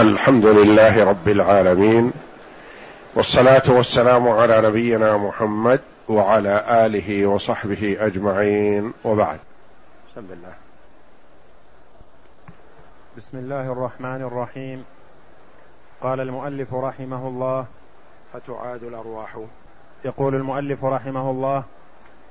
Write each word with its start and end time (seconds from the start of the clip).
الحمد 0.00 0.46
لله 0.46 1.04
رب 1.04 1.28
العالمين 1.28 2.12
والصلاة 3.14 3.62
والسلام 3.68 4.28
على 4.28 4.60
نبينا 4.60 5.16
محمد 5.16 5.80
وعلى 6.08 6.86
آله 6.86 7.26
وصحبه 7.26 7.96
أجمعين 8.00 8.92
وبعد. 9.04 9.38
بسم 10.12 10.26
الله. 10.30 10.52
بسم 13.16 13.38
الله 13.38 13.72
الرحمن 13.72 14.22
الرحيم. 14.22 14.84
قال 16.02 16.20
المؤلف 16.20 16.74
رحمه 16.74 17.28
الله 17.28 17.66
فتعاد 18.32 18.82
الأرواح. 18.82 19.38
يقول 20.04 20.34
المؤلف 20.34 20.84
رحمه 20.84 21.30
الله 21.30 21.62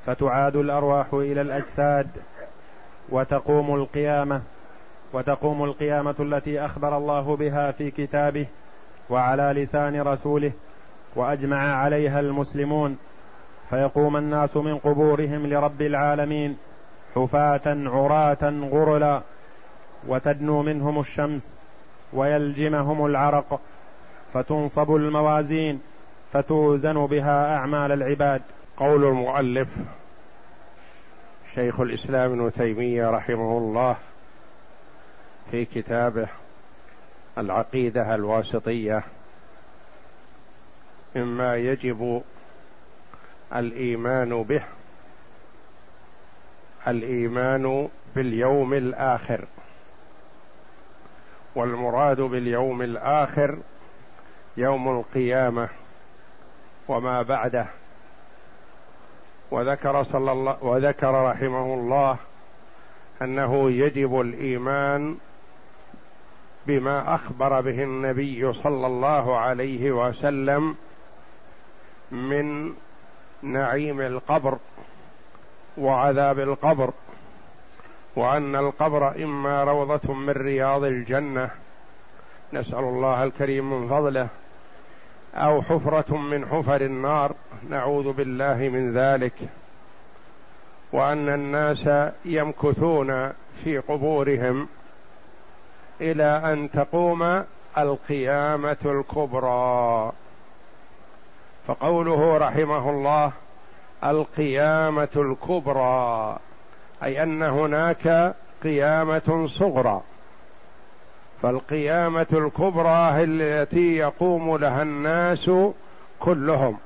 فتعاد 0.05 0.55
الأرواح 0.55 1.13
إلى 1.13 1.41
الأجساد 1.41 2.07
وتقوم 3.09 3.75
القيامة. 3.75 4.41
وتقوم 5.13 5.63
القيامة 5.63 6.15
التي 6.19 6.65
أخبر 6.65 6.97
الله 6.97 7.35
بها 7.35 7.71
في 7.71 7.91
كتابه 7.91 8.45
وعلى 9.09 9.61
لسان 9.61 10.01
رسوله 10.01 10.51
وأجمع 11.15 11.75
عليها 11.75 12.19
المسلمون 12.19 12.97
فيقوم 13.69 14.17
الناس 14.17 14.57
من 14.57 14.77
قبورهم 14.77 15.47
لرب 15.47 15.81
العالمين 15.81 16.57
حفاة 17.15 17.61
عراة 17.65 18.49
غرلا 18.71 19.21
وتدنو 20.07 20.61
منهم 20.61 20.99
الشمس 20.99 21.53
ويلجمهم 22.13 23.05
العرق 23.05 23.59
فتنصب 24.33 24.95
الموازين 24.95 25.81
فتوزن 26.31 27.05
بها 27.05 27.55
أعمال 27.55 27.91
العباد. 27.91 28.41
قول 28.77 29.05
المؤلف 29.05 29.67
شيخ 31.55 31.79
الإسلام 31.79 32.31
ابن 32.31 32.51
تيمية 32.51 33.09
رحمه 33.09 33.57
الله 33.57 33.95
في 35.51 35.65
كتابه 35.65 36.27
العقيدة 37.37 38.15
الواسطية 38.15 39.03
مما 41.15 41.55
يجب 41.55 42.21
الإيمان 43.55 44.43
به 44.43 44.63
الإيمان 46.87 47.89
باليوم 48.15 48.73
الآخر. 48.73 49.45
والمراد 51.55 52.21
باليوم 52.21 52.81
الآخر 52.81 53.57
يوم 54.57 54.99
القيامة 54.99 55.69
وما 56.87 57.21
بعده. 57.21 57.65
وذكر 59.51 60.03
صلى 60.03 60.31
الله 60.31 60.63
وذكر 60.63 61.31
رحمه 61.31 61.73
الله 61.73 62.17
أنه 63.21 63.71
يجب 63.71 64.21
الإيمان 64.21 65.17
بما 66.69 67.15
أخبر 67.15 67.61
به 67.61 67.83
النبي 67.83 68.53
صلى 68.53 68.87
الله 68.87 69.37
عليه 69.37 69.91
وسلم 69.91 70.75
من 72.11 72.73
نعيم 73.41 74.01
القبر 74.01 74.57
وعذاب 75.77 76.39
القبر 76.39 76.91
وأن 78.15 78.55
القبر 78.55 79.23
إما 79.23 79.63
روضة 79.63 80.13
من 80.13 80.29
رياض 80.29 80.83
الجنة 80.83 81.49
نسأل 82.53 82.79
الله 82.79 83.23
الكريم 83.23 83.73
من 83.73 83.89
فضله 83.89 84.27
أو 85.35 85.61
حفرة 85.61 86.17
من 86.17 86.45
حفر 86.45 86.81
النار 86.81 87.35
نعوذ 87.69 88.13
بالله 88.13 88.55
من 88.55 88.93
ذلك. 88.93 89.33
وأن 90.91 91.29
الناس 91.29 91.89
يمكثون 92.25 93.31
في 93.63 93.77
قبورهم 93.77 94.67
إلى 96.01 96.41
أن 96.53 96.71
تقوم 96.71 97.43
القيامة 97.77 98.77
الكبرى. 98.85 100.11
فقوله 101.67 102.37
رحمه 102.37 102.89
الله 102.89 103.31
القيامة 104.03 105.09
الكبرى 105.15 106.37
أي 107.03 107.23
أن 107.23 107.43
هناك 107.43 108.35
قيامة 108.63 109.47
صغرى. 109.47 110.01
فالقيامة 111.41 112.27
الكبرى 112.33 113.11
هي 113.13 113.23
التي 113.23 113.97
يقوم 113.97 114.57
لها 114.57 114.81
الناس 114.81 115.51
كلهم. 116.19 116.77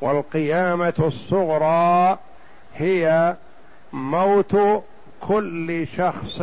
والقيامة 0.00 0.94
الصغرى 0.98 2.18
هي 2.74 3.36
موت 3.92 4.82
كل 5.20 5.86
شخص 5.96 6.42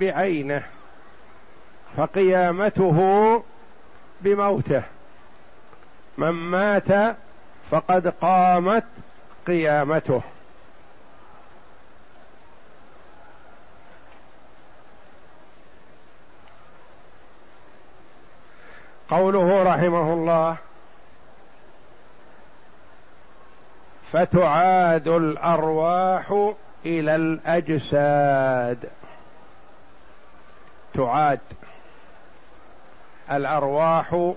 بعينه 0.00 0.62
فقيامته 1.96 2.98
بموته. 4.20 4.82
من 6.18 6.30
مات 6.30 7.16
فقد 7.70 8.08
قامت 8.08 8.84
قيامته. 9.46 10.22
قوله 19.10 19.62
رحمه 19.62 20.12
الله 20.12 20.56
فتعاد 24.12 25.08
الأرواح 25.08 26.52
إلى 26.86 27.16
الأجساد 27.16 28.90
تعاد 30.94 31.40
الأرواح 33.30 34.32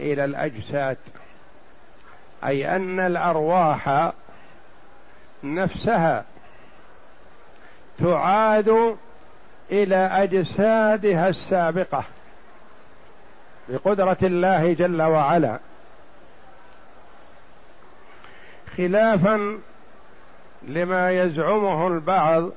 إلى 0.00 0.24
الأجساد 0.24 0.96
أي 2.44 2.76
أن 2.76 3.00
الأرواح 3.00 4.12
نفسها 5.44 6.24
تعاد 7.98 8.96
إلى 9.70 9.96
أجسادها 9.96 11.28
السابقة 11.28 12.04
بقدرة 13.68 14.16
الله 14.22 14.72
جل 14.72 15.02
وعلا. 15.02 15.58
خلافا 18.76 19.58
لما 20.62 21.10
يزعمه 21.10 21.86
البعض 21.86 22.50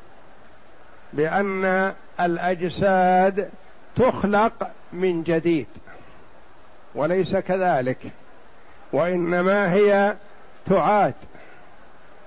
بأن 1.13 1.93
الأجساد 2.19 3.49
تخلق 3.95 4.71
من 4.93 5.23
جديد 5.23 5.67
وليس 6.95 7.35
كذلك 7.35 7.97
وإنما 8.93 9.73
هي 9.73 10.15
تعاد. 10.65 11.13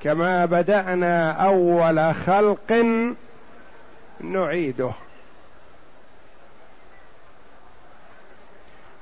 كما 0.03 0.45
بدأنا 0.45 1.33
أول 1.33 2.15
خلق 2.15 2.73
نعيده. 4.21 4.91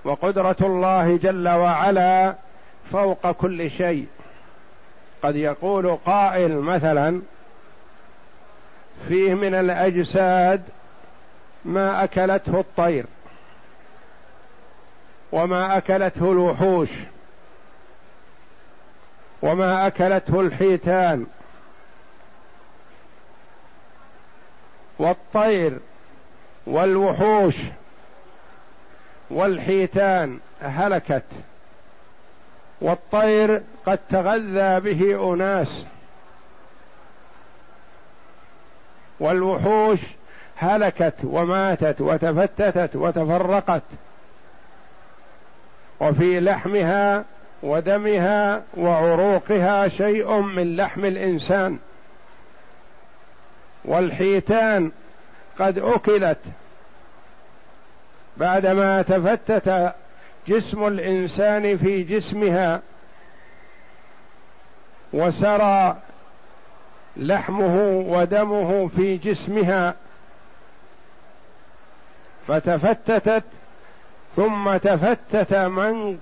وقدرة 0.05 0.57
الله 0.61 1.17
جل 1.17 1.49
وعلا 1.49 2.35
فوق 2.93 3.31
كل 3.31 3.71
شيء. 3.71 4.07
قد 5.23 5.37
يقول 5.37 5.97
قائل 6.07 6.57
مثلا 6.57 7.23
فيه 9.09 9.35
من 9.35 9.55
الأجساد 9.55 10.63
ما 11.69 12.05
أكلته 12.05 12.61
الطير 12.61 13.07
وما 15.33 15.77
أكلته 15.79 16.33
الوحوش 16.33 16.89
وما 19.43 19.87
أكلته 19.87 20.41
الحيتان 20.41 21.27
والطير 24.99 25.79
والوحوش 26.67 27.57
والحيتان 29.31 30.41
هلكت 30.63 31.25
والطير 32.81 33.63
قد 33.87 33.99
تغذى 34.11 34.81
به 34.81 35.33
أناس 35.35 35.85
والوحوش 39.21 40.01
هلكت 40.59 41.15
وماتت 41.25 42.01
وتفتتت 42.01 42.97
وتفرقت 42.97 43.83
وفي 46.01 46.41
لحمها 46.41 47.25
ودمها 47.63 48.63
وعروقها 48.77 49.89
شيء 49.89 50.41
من 50.41 50.77
لحم 50.77 51.05
الإنسان 51.05 51.79
والحيتان 53.85 54.91
قد 55.59 55.79
أكلت 55.79 56.39
بعدما 58.37 59.03
تفتت 59.03 59.95
جسم 60.49 60.87
الإنسان 60.87 61.79
في 61.79 62.03
جسمها 62.03 62.83
وسرى 65.13 65.97
لحمه 67.17 68.05
ودمه 68.07 68.89
في 68.97 69.17
جسمها 69.17 69.95
فتفتتت 72.49 73.45
ثم 74.37 74.77
تفتت 74.77 75.55
من 75.55 76.19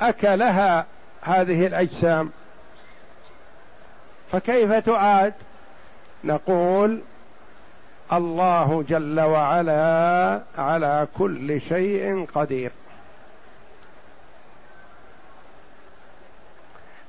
أكلها 0.00 0.86
هذه 1.22 1.66
الأجسام. 1.66 2.30
فكيف 4.32 4.72
تعاد؟ 4.72 5.34
نقول 6.24 7.00
الله 8.12 8.84
جل 8.88 9.20
وعلا 9.20 10.40
على 10.58 11.06
كل 11.18 11.60
شيء 11.60 12.26
قدير. 12.34 12.72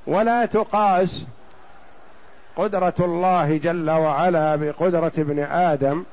ولا 0.06 0.46
تقاس 0.46 1.24
قدرة 2.56 2.94
الله 3.00 3.56
جل 3.56 3.90
وعلا 3.90 4.56
بقدرة 4.56 5.12
ابن 5.18 5.38
آدم 5.38 6.04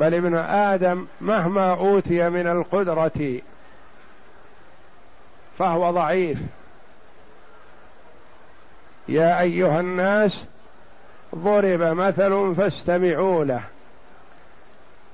بل 0.00 0.14
ابن 0.14 0.36
آدم 0.36 1.06
مهما 1.20 1.70
أوتي 1.70 2.28
من 2.28 2.46
القدرة 2.46 3.40
فهو 5.58 5.90
ضعيف. 5.90 6.38
يا 9.08 9.40
أيها 9.40 9.80
الناس 9.80 10.44
ضرب 11.34 11.80
مثل 11.82 12.54
فاستمعوا 12.56 13.44
له. 13.44 13.60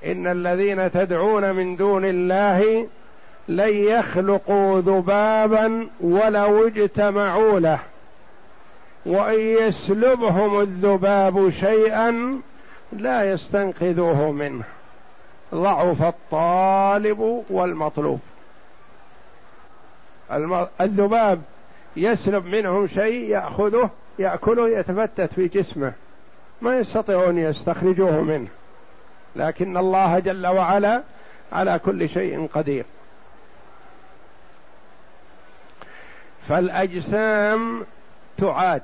إن 0.05 0.27
الذين 0.27 0.91
تدعون 0.91 1.55
من 1.55 1.75
دون 1.75 2.05
الله 2.05 2.87
لن 3.47 3.73
يخلقوا 3.73 4.81
ذبابا 4.81 5.87
ولو 6.01 6.67
اجتمعوا 6.67 7.59
له. 7.59 7.79
وإن 9.05 9.39
يسلبهم 9.39 10.59
الذباب 10.59 11.49
شيئا 11.49 12.33
لا 13.01 13.23
يستنقذوه 13.23 14.31
منه. 14.31 14.63
ضعف 15.53 16.01
الطالب 16.01 17.43
والمطلوب. 17.49 18.19
الذباب 20.81 21.41
يسلب 21.95 22.45
منهم 22.45 22.87
شيء 22.87 23.29
يأخذه 23.29 23.89
يأكله 24.19 24.69
يتفتت 24.79 25.33
في 25.33 25.47
جسمه. 25.47 25.93
ما 26.61 26.77
يستطيعون 26.77 27.37
يستخرجوه 27.37 28.21
منه. 28.21 28.47
لكن 29.35 29.77
الله 29.77 30.19
جل 30.19 30.47
وعلا 30.47 31.03
على 31.51 31.79
كل 31.79 32.09
شيء 32.09 32.47
قدير. 32.53 32.85
فالأجسام 36.49 37.85
تعاد. 38.37 38.81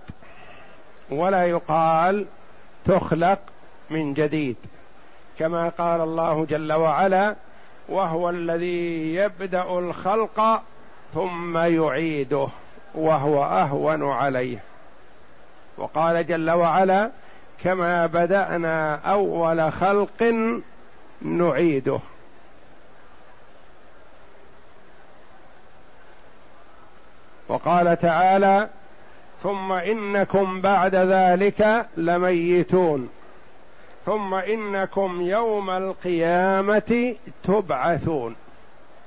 ولا 1.11 1.45
يقال 1.45 2.25
تخلق 2.85 3.39
من 3.89 4.13
جديد 4.13 4.55
كما 5.39 5.69
قال 5.69 6.01
الله 6.01 6.45
جل 6.45 6.73
وعلا 6.73 7.35
وهو 7.89 8.29
الذي 8.29 9.15
يبدأ 9.15 9.63
الخلق 9.63 10.61
ثم 11.13 11.57
يعيده 11.57 12.47
وهو 12.95 13.43
أهون 13.43 14.11
عليه. 14.11 14.59
وقال 15.77 16.27
جل 16.27 16.49
وعلا 16.49 17.09
كما 17.63 18.05
بدأنا 18.05 18.95
أول 18.95 19.71
خلق 19.71 20.33
نعيده. 21.21 21.99
وقال 27.47 27.99
تعالى 27.99 28.69
ثم 29.43 29.71
إنكم 29.71 30.61
بعد 30.61 30.95
ذلك 30.95 31.85
لميتون. 31.97 33.09
ثم 34.09 34.33
إنكم 34.33 35.21
يوم 35.21 35.69
القيامة 35.69 37.15
تبعثون. 37.43 38.35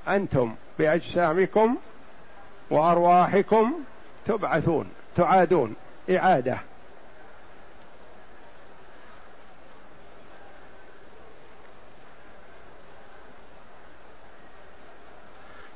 أنتم 0.07 0.55
بأجسامكم 0.79 1.75
وأرواحكم 2.71 3.73
تبعثون 4.25 4.89
تعادون 5.15 5.75
إعادة. 6.09 6.57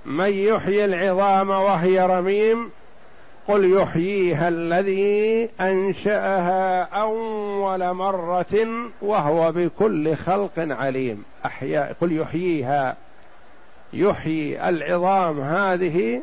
من 0.05 0.33
يحيي 0.33 0.85
العظام 0.85 1.49
وهي 1.49 1.99
رميم 1.99 2.71
قل 3.47 3.81
يحييها 3.81 4.47
الذي 4.47 5.49
أنشأها 5.61 6.81
أول 6.83 7.93
مرة 7.93 8.67
وهو 9.01 9.51
بكل 9.51 10.15
خلق 10.15 10.51
عليم. 10.57 11.23
أحياء 11.45 11.95
قل 12.01 12.11
يحييها. 12.11 12.95
يحيي 13.93 14.69
العظام 14.69 15.41
هذه 15.41 16.21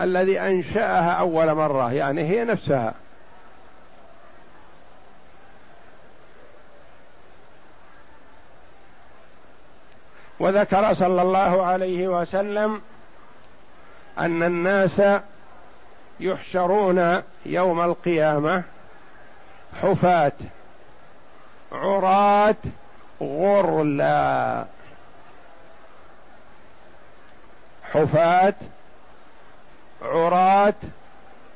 الذي 0.00 0.40
أنشأها 0.40 1.10
أول 1.10 1.54
مرة 1.54 1.92
يعني 1.92 2.24
هي 2.28 2.44
نفسها. 2.44 2.94
وذكر 10.40 10.94
صلى 10.94 11.22
الله 11.22 11.62
عليه 11.66 12.08
وسلم 12.08 12.80
أن 14.18 14.42
الناس 14.42 15.02
يحشرون 16.20 17.22
يوم 17.46 17.80
القيامة 17.80 18.62
حفاة 19.82 20.32
عراة 21.72 22.56
غرلا. 23.22 24.64
حفاة 27.92 28.54
عراة 30.02 30.74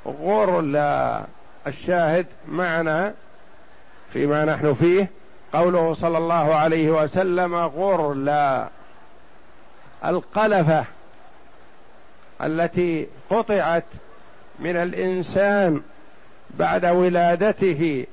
غرلا. 0.07 1.25
الشاهد 1.67 2.27
معنا 2.49 3.15
فيما 4.13 4.45
نحن 4.45 4.75
فيه 4.75 5.11
قوله 5.53 5.95
صلى 5.95 6.19
الله 6.19 6.55
عليه 6.55 6.91
وسلم 6.91 7.55
غرلا. 7.55 8.69
القلفة 10.05 10.85
التي 12.43 13.09
قطعت 13.31 13.85
من 14.59 14.77
الإنسان 14.77 15.83
بعد 16.51 16.85
ولادته 16.85 18.07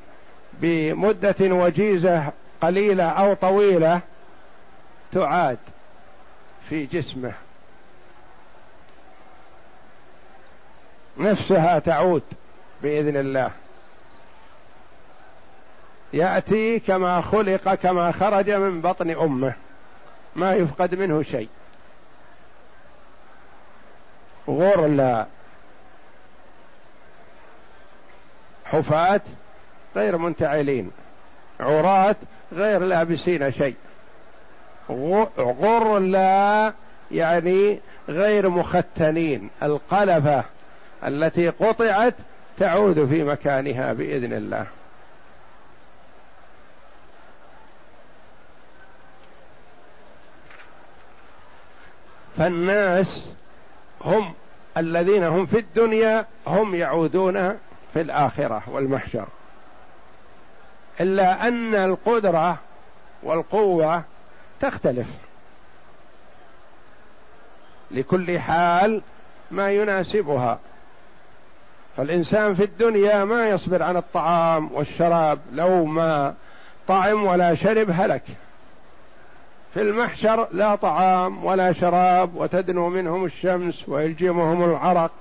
بمدة 0.53 1.36
وجيزة 1.42 2.31
قليلة 2.62 3.03
أو 3.03 3.33
طويلة 3.33 4.01
تعاد 5.12 5.57
في 6.69 6.86
جسمه. 6.86 7.34
نفسها 11.17 11.79
تعود 11.79 12.24
بإذن 12.81 13.17
الله. 13.17 13.51
يأتي 16.13 16.79
كما 16.79 17.22
خلق 17.22 17.74
كما 17.74 18.12
خرج 18.12 18.50
من 18.51 18.81
بطن 18.81 19.10
أمه. 19.10 19.53
ما 20.36 20.53
يفقد 20.53 20.96
منه 20.96 21.24
شيء. 21.24 21.50
غرلا 24.50 25.25
حفاة 28.65 29.22
غير 29.95 30.17
منتعلين 30.17 30.91
عراة 31.60 32.15
غير 32.53 32.79
لابسين 32.79 33.51
شيء 33.51 33.75
غرلا 35.39 36.74
يعني 37.12 37.79
غير 38.10 38.50
مختنين 38.50 39.50
القلفة 39.63 40.43
التي 41.03 41.50
قطعت 41.50 42.13
تعود 42.57 43.05
في 43.05 43.24
مكانها 43.24 43.93
بإذن 43.93 44.34
الله. 44.34 44.65
فالناس 52.38 53.29
هم 54.01 54.34
الذين 54.77 55.24
هم 55.24 55.45
في 55.45 55.60
الدنيا 55.60 56.25
هم 56.48 56.75
يعودون 56.75 57.60
في 57.95 58.01
الآخرة 58.01 58.63
والمحشر. 58.67 59.27
إلا 61.01 61.47
أن 61.47 61.75
القدرة 61.75 62.57
والقوة 63.23 64.03
تختلف. 64.61 65.07
لكل 67.91 68.39
حال 68.39 69.01
ما 69.51 69.71
يناسبها. 69.71 70.59
فالإنسان 71.97 72.53
في 72.55 72.63
الدنيا 72.63 73.25
ما 73.25 73.49
يصبر 73.49 73.83
عن 73.83 73.97
الطعام 73.97 74.69
والشراب 74.73 75.39
لو 75.51 75.85
ما 75.85 76.33
طعم 76.87 77.25
ولا 77.25 77.55
شرب 77.55 77.89
هلك. 77.91 78.23
في 79.73 79.81
المحشر 79.81 80.47
لا 80.51 80.75
طعام 80.75 81.45
ولا 81.45 81.73
شراب 81.73 82.35
وتدنو 82.35 82.89
منهم 82.89 83.25
الشمس 83.25 83.89
ويلجمهم 83.89 84.63
العرق. 84.63 85.11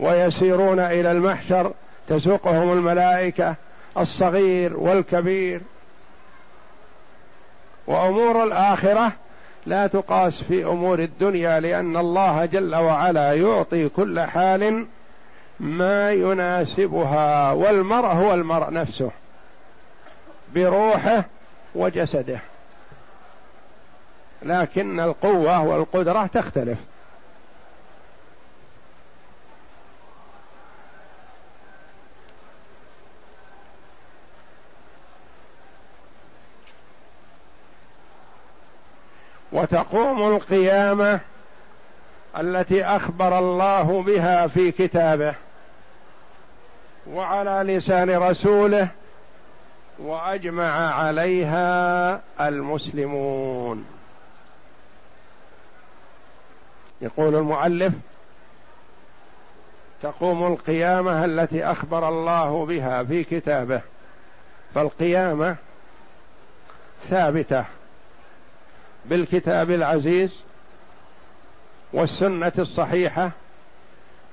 ويسيرون 0.00 0.80
إلى 0.80 1.12
المحشر 1.12 1.72
تسوقهم 2.08 2.72
الملائكة 2.72 3.54
الصغير 3.98 4.76
والكبير. 4.76 5.60
وأمور 7.86 8.44
الآخرة 8.44 9.12
لا 9.66 9.86
تقاس 9.86 10.42
في 10.42 10.64
أمور 10.64 10.98
الدنيا 10.98 11.60
لأن 11.60 11.96
الله 11.96 12.44
جل 12.44 12.74
وعلا 12.74 13.32
يعطي 13.32 13.88
كل 13.88 14.20
حال 14.20 14.86
ما 15.60 16.12
يناسبها 16.12 17.52
والمرء 17.52 18.08
هو 18.08 18.34
المرء 18.34 18.72
نفسه 18.72 19.10
بروحه 20.54 21.24
وجسده. 21.74 22.40
لكن 24.42 25.00
القوة 25.00 25.62
والقدرة 25.62 26.26
تختلف. 26.26 26.78
وتقوم 39.58 40.34
القيامة 40.34 41.20
التي 42.38 42.84
أخبر 42.84 43.38
الله 43.38 44.02
بها 44.02 44.46
في 44.46 44.72
كتابه 44.72 45.34
وعلى 47.10 47.76
لسان 47.76 48.10
رسوله 48.10 48.88
وأجمع 49.98 50.94
عليها 50.94 52.20
المسلمون. 52.40 53.86
يقول 57.00 57.34
المؤلف 57.34 57.94
تقوم 60.02 60.52
القيامة 60.52 61.24
التي 61.24 61.64
أخبر 61.64 62.08
الله 62.08 62.66
بها 62.66 63.02
في 63.04 63.24
كتابه 63.24 63.80
فالقيامة 64.74 65.56
ثابتة. 67.10 67.64
بالكتاب 69.08 69.70
العزيز 69.70 70.44
والسنة 71.92 72.52
الصحيحة 72.58 73.32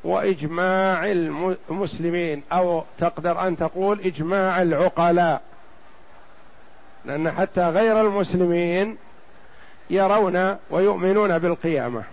وإجماع 0.03 1.11
المسلمين 1.69 2.43
أو 2.51 2.83
تقدر 2.99 3.47
أن 3.47 3.57
تقول 3.57 3.99
إجماع 3.99 4.61
العقلاء. 4.61 5.41
لأن 7.05 7.31
حتى 7.31 7.69
غير 7.69 8.01
المسلمين 8.01 8.97
يرون 9.89 10.57
ويؤمنون 10.69 11.39
بالقيامة. 11.39 12.03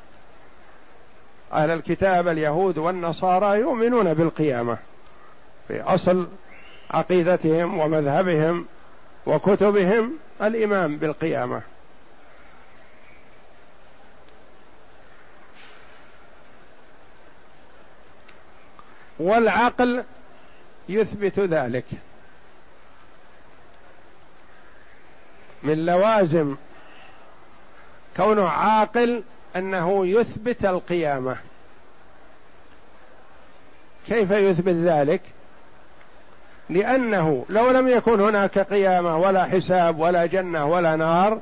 أهل 1.52 1.70
الكتاب 1.70 2.28
اليهود 2.28 2.78
والنصارى 2.78 3.60
يؤمنون 3.60 4.14
بالقيامة 4.14 4.78
في 5.68 5.80
أصل 5.80 6.28
عقيدتهم 6.90 7.78
ومذهبهم 7.78 8.66
وكتبهم 9.26 10.12
الإيمان 10.42 10.96
بالقيامة. 10.96 11.62
والعقل 19.22 20.04
يثبت 20.88 21.38
ذلك. 21.38 21.84
من 25.62 25.86
لوازم 25.86 26.56
كونه 28.16 28.48
عاقل 28.48 29.22
أنه 29.56 30.06
يثبت 30.06 30.64
القيامة. 30.64 31.36
كيف 34.06 34.30
يثبت 34.30 34.74
ذلك؟ 34.74 35.20
لأنه 36.70 37.46
لو 37.48 37.70
لم 37.70 37.88
يكن 37.88 38.20
هناك 38.20 38.58
قيامة 38.58 39.16
ولا 39.16 39.44
حساب 39.44 39.98
ولا 39.98 40.26
جنة 40.26 40.66
ولا 40.66 40.96
نار 40.96 41.40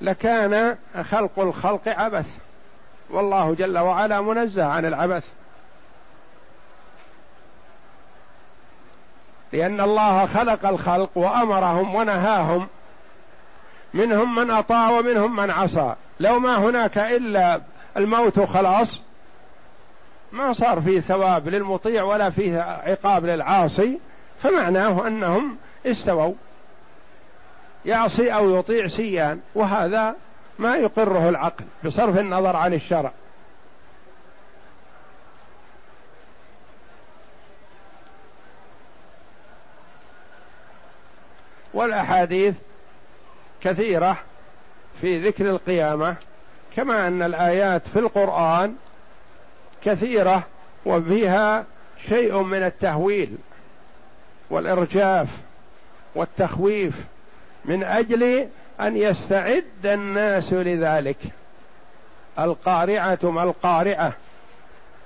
لكان 0.00 0.76
خلق 1.02 1.38
الخلق 1.38 1.88
عبث. 1.88 2.26
والله 3.10 3.54
جل 3.54 3.78
وعلا 3.78 4.20
منزه 4.20 4.64
عن 4.64 4.84
العبث. 4.84 5.24
لأن 9.52 9.80
الله 9.80 10.26
خلق 10.26 10.66
الخلق 10.66 11.10
وأمرهم 11.14 11.94
ونهاهم. 11.94 12.66
منهم 13.94 14.34
من 14.34 14.50
أطاع 14.50 14.90
ومنهم 14.90 15.36
من 15.36 15.50
عصى. 15.50 15.94
لو 16.20 16.38
ما 16.38 16.58
هناك 16.58 16.98
إلا 16.98 17.60
الموت 17.96 18.40
خلاص 18.40 19.00
ما 20.32 20.52
صار 20.52 20.80
فيه 20.80 21.00
ثواب 21.00 21.48
للمطيع 21.48 22.02
ولا 22.02 22.30
فيه 22.30 22.60
عقاب 22.60 23.24
للعاصي 23.24 23.98
فمعناه 24.42 25.06
أنهم 25.06 25.56
استووا. 25.86 26.34
يعصي 27.84 28.34
أو 28.34 28.58
يطيع 28.58 28.86
سيان 28.86 29.40
وهذا 29.54 30.14
ما 30.58 30.76
يقره 30.76 31.28
العقل 31.28 31.64
بصرف 31.84 32.18
النظر 32.18 32.56
عن 32.56 32.74
الشرع. 32.74 33.12
والأحاديث 41.76 42.54
كثيرة 43.62 44.18
في 45.00 45.28
ذكر 45.28 45.50
القيامة 45.50 46.16
كما 46.76 47.08
أن 47.08 47.22
الآيات 47.22 47.82
في 47.92 47.98
القرآن 47.98 48.74
كثيرة 49.82 50.42
وفيها 50.86 51.64
شيء 52.08 52.42
من 52.42 52.62
التهويل 52.62 53.36
والإرجاف 54.50 55.28
والتخويف 56.14 56.94
من 57.64 57.84
أجل 57.84 58.48
أن 58.80 58.96
يستعد 58.96 59.64
الناس 59.84 60.52
لذلك. 60.52 61.18
القارعة 62.38 63.18
ما 63.22 63.42
القارعة 63.42 64.12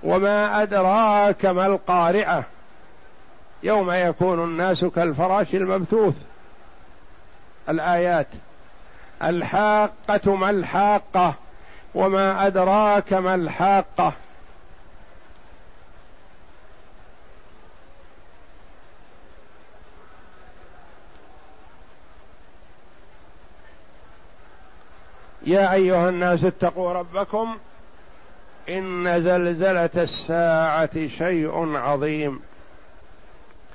وما 0.02 0.62
أدراك 0.62 1.46
ما 1.46 1.66
القارعة. 1.66 2.44
يوم 3.62 3.90
يكون 3.90 4.44
الناس 4.44 4.84
كالفراش 4.84 5.54
المبثوث. 5.54 6.29
الآيات. 7.68 8.26
الحاقة 9.22 10.34
ما 10.34 10.50
الحاقة 10.50 11.34
وما 11.94 12.46
أدراك 12.46 13.12
ما 13.12 13.34
الحاقة. 13.34 14.12
يا 25.46 25.72
أيها 25.72 26.08
الناس 26.08 26.44
اتقوا 26.44 26.92
ربكم 26.92 27.58
إن 28.68 29.22
زلزلة 29.22 29.90
الساعة 29.96 31.08
شيء 31.08 31.76
عظيم. 31.76 32.40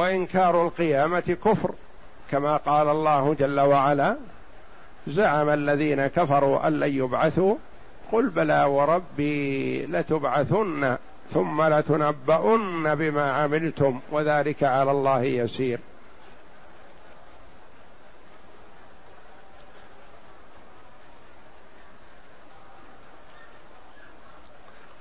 وإنكار 0.00 0.66
القيامة 0.66 1.36
كفر 1.44 1.74
كما 2.30 2.56
قال 2.56 2.88
الله 2.88 3.34
جل 3.34 3.60
وعلا 3.60 4.16
زعم 5.06 5.48
الذين 5.48 6.06
كفروا 6.06 6.66
أن 6.66 6.80
لن 6.80 6.94
يبعثوا 6.96 7.54
قل 8.12 8.28
بلى 8.28 8.64
وربي 8.64 9.84
لتبعثن 9.84 10.96
ثم 11.34 11.62
لتنبؤن 11.62 12.94
بما 12.94 13.32
عملتم 13.32 14.00
وذلك 14.12 14.64
على 14.64 14.90
الله 14.90 15.22
يسير. 15.22 15.78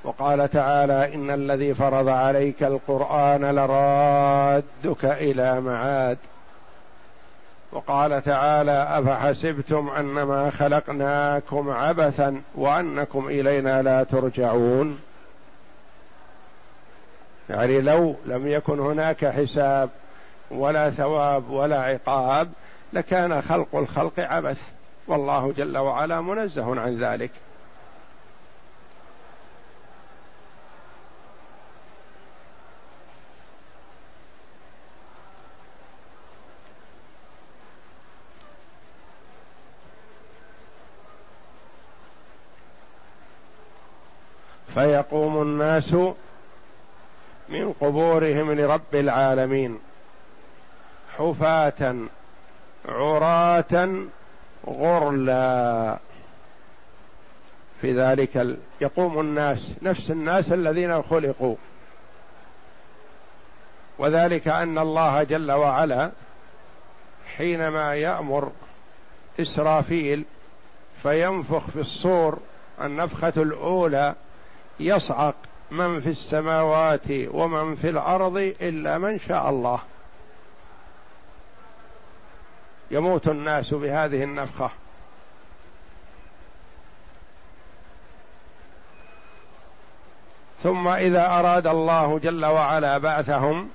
وقال 0.09 0.49
تعالى 0.49 1.15
إن 1.15 1.31
الذي 1.31 1.73
فرض 1.73 2.07
عليك 2.07 2.63
القرآن 2.63 3.55
لرادك 3.55 5.05
إلى 5.05 5.61
معاد. 5.61 6.17
وقال 7.71 8.21
تعالى 8.21 8.87
أفحسبتم 8.99 9.89
أنما 9.89 10.49
خلقناكم 10.49 11.69
عبثا 11.69 12.41
وأنكم 12.55 13.27
إلينا 13.27 13.81
لا 13.81 14.03
ترجعون. 14.03 14.99
يعني 17.49 17.81
لو 17.81 18.15
لم 18.25 18.47
يكن 18.47 18.79
هناك 18.79 19.25
حساب 19.25 19.89
ولا 20.51 20.89
ثواب 20.89 21.49
ولا 21.49 21.81
عقاب 21.81 22.49
لكان 22.93 23.41
خلق 23.41 23.75
الخلق 23.75 24.19
عبث. 24.19 24.61
والله 25.07 25.53
جل 25.57 25.77
وعلا 25.77 26.21
منزه 26.21 26.81
عن 26.81 26.97
ذلك 26.97 27.31
فيقوم 44.73 45.41
الناس 45.79 46.15
من 47.49 47.73
قبورهم 47.73 48.51
لرب 48.51 48.95
العالمين 48.95 49.79
حفاة 51.17 51.95
عراة 52.85 53.89
غرلا. 54.67 55.97
في 57.81 57.93
ذلك 57.93 58.57
يقوم 58.81 59.19
الناس 59.19 59.75
نفس 59.81 60.11
الناس 60.11 60.51
الذين 60.51 61.01
خلقوا. 61.01 61.55
وذلك 63.97 64.47
أن 64.47 64.77
الله 64.77 65.23
جل 65.23 65.51
وعلا 65.51 66.11
حينما 67.37 67.95
يأمر 67.95 68.51
إسرافيل 69.39 70.25
فينفخ 71.03 71.69
في 71.69 71.79
الصور 71.79 72.39
النفخة 72.81 73.33
الأولى 73.37 74.15
يصعق 74.79 75.35
من 75.71 76.01
في 76.01 76.09
السماوات 76.09 77.07
ومن 77.09 77.75
في 77.75 77.89
الأرض 77.89 78.37
إلا 78.61 78.97
من 78.97 79.19
شاء 79.19 79.49
الله. 79.49 79.79
يموت 82.91 83.27
الناس 83.27 83.73
بهذه 83.73 84.23
النفخة. 84.23 84.69
ثم 90.63 90.87
إذا 90.87 91.25
أراد 91.25 91.67
الله 91.67 92.19
جل 92.19 92.45
وعلا 92.45 92.97
بعثهم 92.97 93.69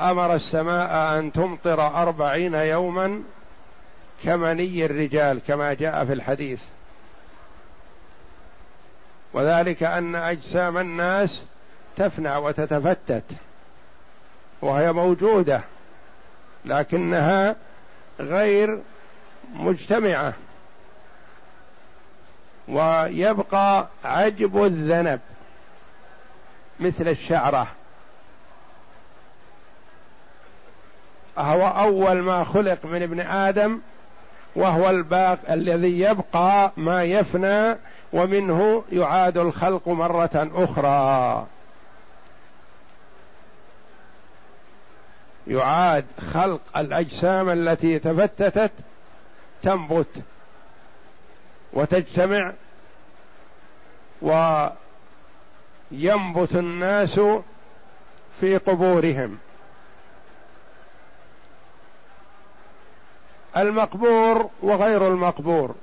أمر 0.00 0.34
السماء 0.34 1.18
أن 1.18 1.32
تمطر 1.32 1.86
أربعين 2.02 2.54
يوما 2.54 3.22
كمني 4.24 4.84
الرجال 4.84 5.40
كما 5.46 5.74
جاء 5.74 6.04
في 6.04 6.12
الحديث. 6.12 6.60
وذلك 9.34 9.82
أن 9.82 10.14
أجسام 10.14 10.78
الناس 10.78 11.44
تفنى 11.96 12.36
وتتفتت 12.36 13.24
وهي 14.62 14.92
موجودة 14.92 15.60
لكنها 16.64 17.56
غير 18.20 18.82
مجتمعة 19.54 20.34
ويبقى 22.68 23.88
عجب 24.04 24.64
الذنب 24.64 25.20
مثل 26.80 27.08
الشعرة. 27.08 27.66
هو 31.38 31.66
أول 31.66 32.22
ما 32.22 32.44
خلق 32.44 32.86
من 32.86 33.02
ابن 33.02 33.20
آدم 33.20 33.80
وهو 34.56 34.90
الباق 34.90 35.38
الذي 35.50 36.00
يبقى 36.00 36.72
ما 36.76 37.04
يفنى 37.04 37.76
ومنه 38.14 38.84
يعاد 38.92 39.38
الخلق 39.38 39.88
مرة 39.88 40.50
أخرى. 40.54 41.46
يعاد 45.46 46.04
خلق 46.32 46.60
الأجسام 46.76 47.50
التي 47.50 47.98
تفتتت 47.98 48.72
تنبت 49.62 50.08
وتجتمع 51.72 52.52
وينبت 54.22 54.72
الناس 56.54 57.20
في 58.40 58.56
قبورهم. 58.56 59.38
المقبور 63.56 64.50
وغير 64.62 65.08
المقبور. 65.08 65.74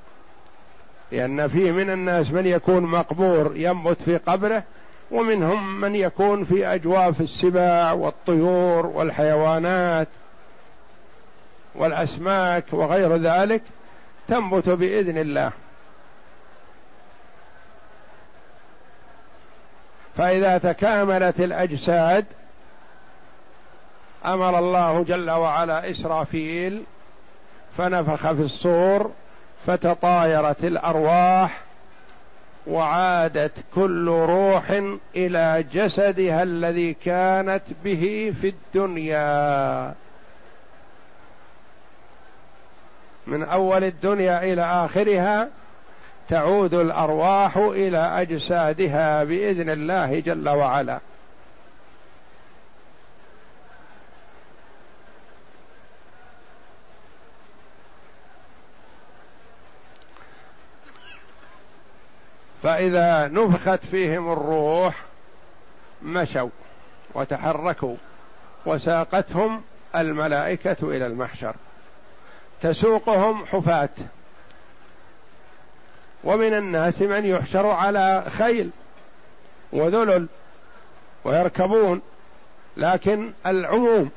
لأن 1.11 1.47
فيه 1.47 1.71
من 1.71 1.89
الناس 1.89 2.31
من 2.31 2.45
يكون 2.45 2.83
مقبور 2.83 3.51
ينبت 3.55 4.01
في 4.01 4.17
قبره 4.17 4.63
ومنهم 5.11 5.81
من 5.81 5.95
يكون 5.95 6.43
في 6.45 6.67
أجواف 6.67 7.21
السباع 7.21 7.91
والطيور 7.91 8.85
والحيوانات 8.85 10.07
والأسماك 11.75 12.63
وغير 12.71 13.17
ذلك 13.17 13.61
تنبت 14.27 14.69
بإذن 14.69 15.17
الله. 15.17 15.51
فإذا 20.17 20.57
تكاملت 20.57 21.39
الأجساد 21.39 22.25
أمر 24.25 24.59
الله 24.59 25.03
جل 25.03 25.29
وعلا 25.29 25.89
إسرافيل 25.89 26.83
فنفخ 27.77 28.31
في 28.31 28.41
الصور 28.41 29.11
فتطايرت 29.67 30.63
الأرواح 30.63 31.61
وعادت 32.67 33.51
كل 33.75 34.07
روح 34.07 34.81
إلى 35.15 35.65
جسدها 35.73 36.43
الذي 36.43 36.93
كانت 36.93 37.63
به 37.83 38.33
في 38.41 38.47
الدنيا. 38.49 39.93
من 43.27 43.43
أول 43.43 43.83
الدنيا 43.83 44.43
إلى 44.43 44.61
آخرها 44.61 45.49
تعود 46.29 46.73
الأرواح 46.73 47.57
إلى 47.57 47.97
أجسادها 47.97 49.23
بإذن 49.23 49.69
الله 49.69 50.19
جل 50.19 50.49
وعلا. 50.49 50.99
فإذا 62.63 63.27
نفخت 63.27 63.85
فيهم 63.85 64.33
الروح 64.33 65.03
مشوا 66.03 66.49
وتحركوا 67.13 67.95
وساقتهم 68.65 69.61
الملائكة 69.95 70.77
إلى 70.81 71.07
المحشر. 71.07 71.55
تسوقهم 72.61 73.45
حفاة. 73.45 73.89
ومن 76.23 76.53
الناس 76.53 77.01
من 77.01 77.25
يحشر 77.25 77.67
على 77.67 78.25
خيل 78.37 78.69
وذلل 79.73 80.27
ويركبون 81.23 82.01
لكن 82.77 83.31
العموم 83.45 84.09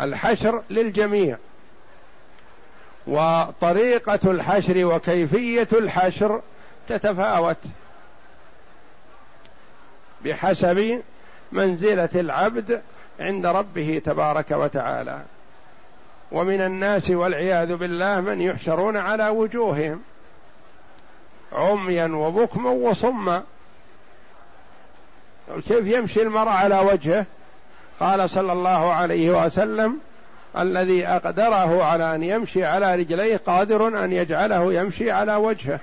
الحشر 0.00 0.62
للجميع. 0.70 1.36
وطريقة 3.06 4.30
الحشر 4.30 4.84
وكيفية 4.84 5.68
الحشر 5.72 6.40
تتفاوت 6.90 7.56
بحسب 10.24 11.02
منزلة 11.52 12.08
العبد 12.14 12.82
عند 13.20 13.46
ربه 13.46 14.02
تبارك 14.04 14.50
وتعالى. 14.50 15.20
ومن 16.32 16.60
الناس 16.60 17.10
والعياذ 17.10 17.76
بالله 17.76 18.20
من 18.20 18.40
يحشرون 18.40 18.96
على 18.96 19.28
وجوههم 19.28 20.00
عميا 21.52 22.06
وبكما 22.06 22.70
وصما. 22.70 23.42
كيف 25.68 25.86
يمشي 25.86 26.22
المرء 26.22 26.48
على 26.48 26.78
وجهه؟ 26.78 27.26
قال 28.00 28.30
صلى 28.30 28.52
الله 28.52 28.92
عليه 28.92 29.44
وسلم 29.44 30.00
الذي 30.58 31.06
أقدره 31.06 31.84
على 31.84 32.14
أن 32.14 32.22
يمشي 32.22 32.64
على 32.64 32.94
رجليه 32.94 33.36
قادر 33.36 34.04
أن 34.04 34.12
يجعله 34.12 34.72
يمشي 34.72 35.10
على 35.10 35.34
وجهه. 35.34 35.80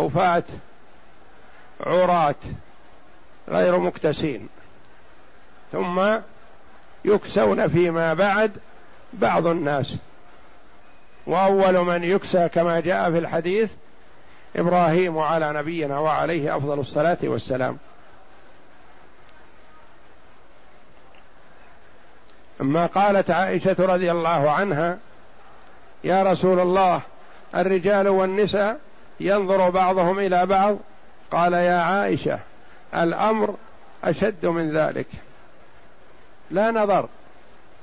حفاة 0.00 0.44
عراة 1.80 2.34
غير 3.48 3.78
مكتسين. 3.78 4.48
ثم 5.72 6.18
يكسون 7.04 7.68
فيما 7.68 8.14
بعد 8.14 8.52
بعض 9.12 9.46
الناس. 9.46 9.96
وأول 11.26 11.78
من 11.78 12.04
يكسى 12.04 12.48
كما 12.48 12.80
جاء 12.80 13.10
في 13.10 13.18
الحديث 13.18 13.70
إبراهيم 14.56 15.18
على 15.18 15.52
نبينا 15.52 15.98
وعليه 15.98 16.56
أفضل 16.56 16.80
الصلاة 16.80 17.18
والسلام. 17.22 17.78
أما 22.60 22.86
قالت 22.86 23.30
عائشة 23.30 23.76
رضي 23.78 24.10
الله 24.10 24.50
عنها 24.50 24.98
يا 26.04 26.22
رسول 26.22 26.60
الله 26.60 27.00
الرجال 27.54 28.08
والنساء 28.08 28.80
ينظر 29.20 29.70
بعضهم 29.70 30.18
إلى 30.18 30.46
بعض 30.46 30.76
قال 31.30 31.52
يا 31.52 31.76
عائشة 31.76 32.38
الأمر 32.94 33.54
أشد 34.04 34.46
من 34.46 34.76
ذلك. 34.76 35.06
لا 36.50 36.70
نظر 36.70 37.08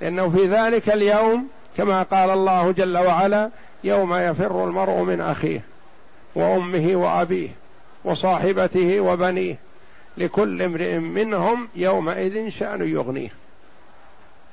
لأنه 0.01 0.29
في 0.29 0.47
ذلك 0.47 0.89
اليوم 0.89 1.47
كما 1.77 2.03
قال 2.03 2.29
الله 2.29 2.71
جل 2.71 2.97
وعلا 2.97 3.49
يوم 3.83 4.13
يفر 4.13 4.63
المرء 4.63 5.01
من 5.01 5.21
أخيه 5.21 5.61
وأمه 6.35 6.95
وأبيه 6.95 7.49
وصاحبته 8.03 8.99
وبنيه 8.99 9.55
لكل 10.17 10.61
امرئ 10.61 10.97
منهم 10.97 11.67
يومئذ 11.75 12.49
شأن 12.49 12.87
يغنيه. 12.87 13.29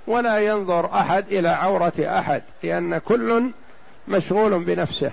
ولا 0.07 0.38
ينظر 0.38 0.87
أحد 0.94 1.25
إلى 1.33 1.49
عورة 1.49 1.92
أحد 1.99 2.42
لأن 2.62 2.99
كل 2.99 3.51
مشغول 4.09 4.64
بنفسه. 4.64 5.11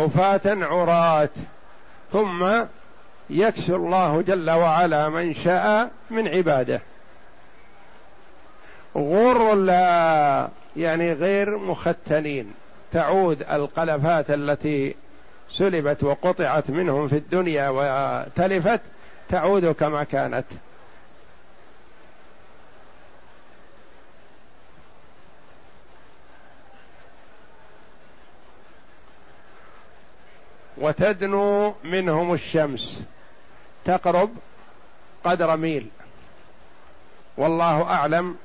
حفاة 0.00 0.40
عراة. 0.46 1.28
ثم 2.12 2.64
يكسو 3.30 3.76
الله 3.76 4.22
جل 4.22 4.50
وعلا 4.50 5.08
من 5.08 5.34
شاء 5.34 5.90
من 6.10 6.28
عباده. 6.28 6.80
غر 8.96 9.54
لا 9.54 10.48
يعني 10.76 11.12
غير 11.12 11.58
مختنين 11.58 12.52
تعود 12.92 13.42
القلفات 13.42 14.30
التي 14.30 14.94
سلبت 15.50 16.04
وقطعت 16.04 16.70
منهم 16.70 17.08
في 17.08 17.16
الدنيا 17.16 17.68
وتلفت 17.68 18.80
تعود 19.28 19.66
كما 19.66 20.04
كانت. 20.04 20.46
وتدنو 30.80 31.74
منهم 31.84 32.34
الشمس. 32.34 33.02
تقرب 33.84 34.30
قدر 35.24 35.56
ميل. 35.56 35.88
والله 37.36 37.82
أعلم 37.82 38.36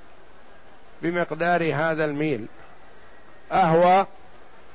بمقدار 1.01 1.73
هذا 1.75 2.05
الميل. 2.05 2.45
اهوى 3.51 4.05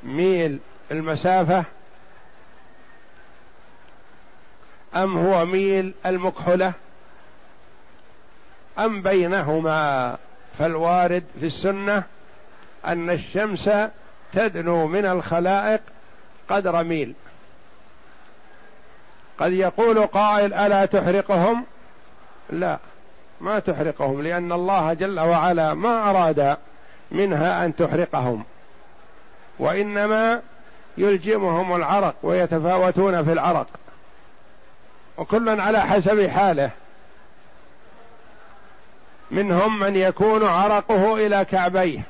ميل 0.03 0.59
المسافة. 0.91 1.65
أم 4.97 5.19
هو 5.19 5.47
ميل 5.47 5.95
المكحله 6.07 6.73
أم 8.79 9.03
بينهما؟ 9.03 10.17
فالوارد 10.59 11.25
في 11.41 11.47
السنة 11.47 12.03
أن 12.87 13.11
الشمس 13.11 13.71
تدنو 14.33 14.87
من 14.87 15.07
الخلائق 15.07 15.81
قدر 16.49 16.85
ميل. 16.85 17.15
قد 19.41 19.53
يقول 19.53 20.07
قائل 20.07 20.55
ألا 20.55 20.87
تحرقهم؟ 20.87 21.65
لا 22.51 22.79
ما 23.41 23.59
تحرقهم 23.59 24.23
لأن 24.23 24.53
الله 24.53 24.95
جل 24.95 25.21
وعلا 25.21 25.75
ما 25.75 26.11
أراد 26.11 26.57
منها 27.11 27.65
أن 27.65 27.77
تحرقهم. 27.77 28.45
وإنما 29.59 30.41
يلجمهم 30.99 31.77
العرق 31.77 32.15
ويتفاوتون 32.23 33.25
في 33.25 33.33
العرق 33.33 33.67
وكل 35.19 35.61
على 35.61 35.81
حسب 35.81 36.27
حاله. 36.27 36.71
منهم 39.31 39.79
من 39.79 39.97
يكون 39.97 40.47
عرقه 40.47 41.27
إلى 41.27 41.45
كعبيه 41.45 42.01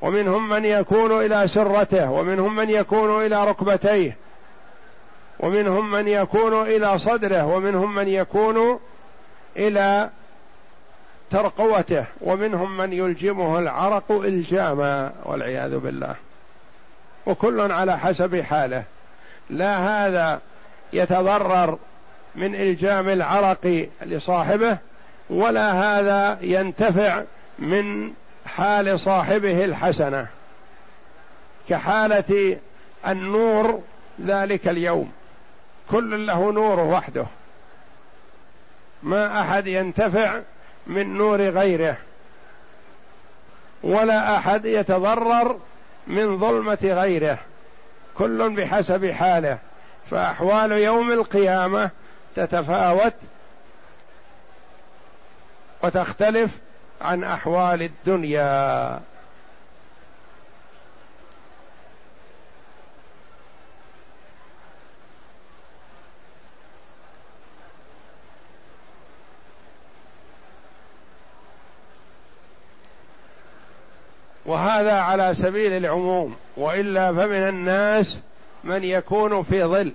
ومنهم 0.00 0.48
من 0.48 0.64
يكون 0.64 1.24
إلى 1.24 1.48
سرته 1.48 2.10
ومنهم 2.10 2.56
من 2.56 2.70
يكون 2.70 3.26
إلى 3.26 3.44
ركبتيه 3.44 4.16
ومنهم 5.40 5.90
من 5.90 6.08
يكون 6.08 6.62
إلى 6.62 6.98
صدره 6.98 7.46
ومنهم 7.46 7.94
من 7.94 8.08
يكون 8.08 8.80
إلى 9.56 10.10
ترقوته 11.30 12.04
ومنهم 12.20 12.76
من 12.76 12.92
يلجمه 12.92 13.58
العرق 13.58 14.12
إلجاما 14.12 15.12
والعياذ 15.24 15.78
بالله. 15.78 16.14
وكل 17.26 17.72
على 17.72 17.98
حسب 17.98 18.40
حاله. 18.40 18.84
لا 19.50 19.78
هذا 19.78 20.40
يتضرر 20.92 21.78
من 22.34 22.54
إلجام 22.54 23.08
العرق 23.08 23.88
لصاحبه 24.02 24.78
ولا 25.30 25.72
هذا 25.72 26.38
ينتفع 26.40 27.22
من 27.58 28.12
حال 28.46 29.00
صاحبه 29.00 29.64
الحسنة. 29.64 30.26
كحالة 31.68 32.58
النور 33.06 33.82
ذلك 34.26 34.68
اليوم. 34.68 35.12
كل 35.90 36.26
له 36.26 36.52
نوره 36.52 36.82
وحده. 36.82 37.26
ما 39.02 39.40
أحد 39.40 39.66
ينتفع 39.66 40.40
من 40.86 41.16
نور 41.18 41.40
غيره. 41.40 41.96
ولا 43.82 44.36
أحد 44.36 44.64
يتضرر 44.64 45.58
من 46.06 46.38
ظلمة 46.38 46.78
غيره. 46.82 47.38
كل 48.14 48.50
بحسب 48.50 49.10
حاله. 49.10 49.58
فأحوال 50.10 50.72
يوم 50.72 51.12
القيامة 51.12 51.90
تتفاوت 52.36 53.14
وتختلف 55.82 56.50
عن 57.00 57.24
أحوال 57.24 57.82
الدنيا. 57.82 59.00
وهذا 74.50 74.92
على 74.92 75.34
سبيل 75.34 75.72
العموم 75.72 76.36
وإلا 76.56 77.12
فمن 77.12 77.48
الناس 77.48 78.20
من 78.64 78.84
يكون 78.84 79.42
في 79.42 79.64
ظل. 79.64 79.92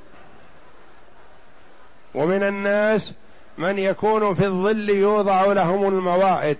ومن 2.15 2.43
الناس 2.43 3.13
من 3.57 3.79
يكون 3.79 4.33
في 4.33 4.45
الظل 4.45 4.89
يوضع 4.89 5.45
لهم 5.45 5.87
الموائد 5.87 6.57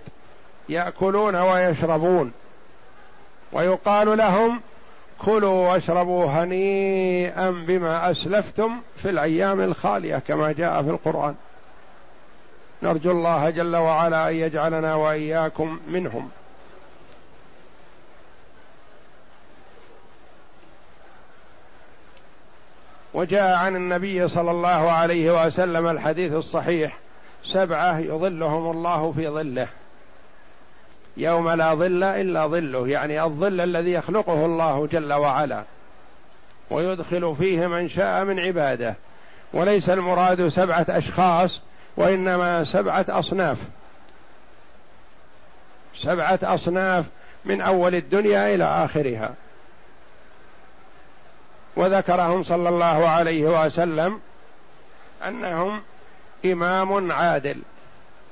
يأكلون 0.68 1.36
ويشربون. 1.36 2.32
ويقال 3.52 4.18
لهم 4.18 4.60
كلوا 5.18 5.68
واشربوا 5.68 6.26
هنيئا 6.26 7.50
بما 7.50 8.10
أسلفتم 8.10 8.80
في 8.96 9.10
الأيام 9.10 9.60
الخالية 9.60 10.16
كما 10.16 10.52
جاء 10.52 10.82
في 10.82 10.90
القرآن. 10.90 11.34
نرجو 12.82 13.10
الله 13.10 13.50
جل 13.50 13.76
وعلا 13.76 14.28
أن 14.28 14.34
يجعلنا 14.34 14.94
وإياكم 14.94 15.80
منهم. 15.88 16.30
وجاء 23.16 23.56
عن 23.56 23.76
النبي 23.76 24.28
صلى 24.28 24.50
الله 24.50 24.90
عليه 24.90 25.44
وسلم 25.44 25.86
الحديث 25.86 26.32
الصحيح 26.32 26.98
سبعة 27.42 27.98
يظلهم 27.98 28.70
الله 28.70 29.12
في 29.12 29.28
ظله. 29.28 29.68
يوم 31.16 31.50
لا 31.50 31.74
ظل 31.74 32.02
إلا 32.02 32.46
ظله 32.46 32.88
يعني 32.88 33.22
الظل 33.22 33.60
الذي 33.60 33.92
يخلقه 33.92 34.44
الله 34.44 34.86
جل 34.86 35.12
وعلا 35.12 35.64
ويدخل 36.70 37.34
فيه 37.38 37.66
من 37.66 37.88
شاء 37.88 38.24
من 38.24 38.40
عباده. 38.40 38.94
وليس 39.52 39.90
المراد 39.90 40.48
سبعة 40.48 40.86
أشخاص 40.88 41.62
وإنما 41.96 42.64
سبعة 42.64 43.06
أصناف. 43.08 43.58
سبعة 46.02 46.38
أصناف 46.42 47.04
من 47.44 47.60
أول 47.60 47.94
الدنيا 47.94 48.54
إلى 48.54 48.64
آخرها. 48.64 49.34
وذكرهم 51.76 52.42
صلى 52.42 52.68
الله 52.68 53.08
عليه 53.08 53.64
وسلم 53.64 54.20
أنهم 55.22 55.82
إمام 56.44 57.12
عادل 57.12 57.62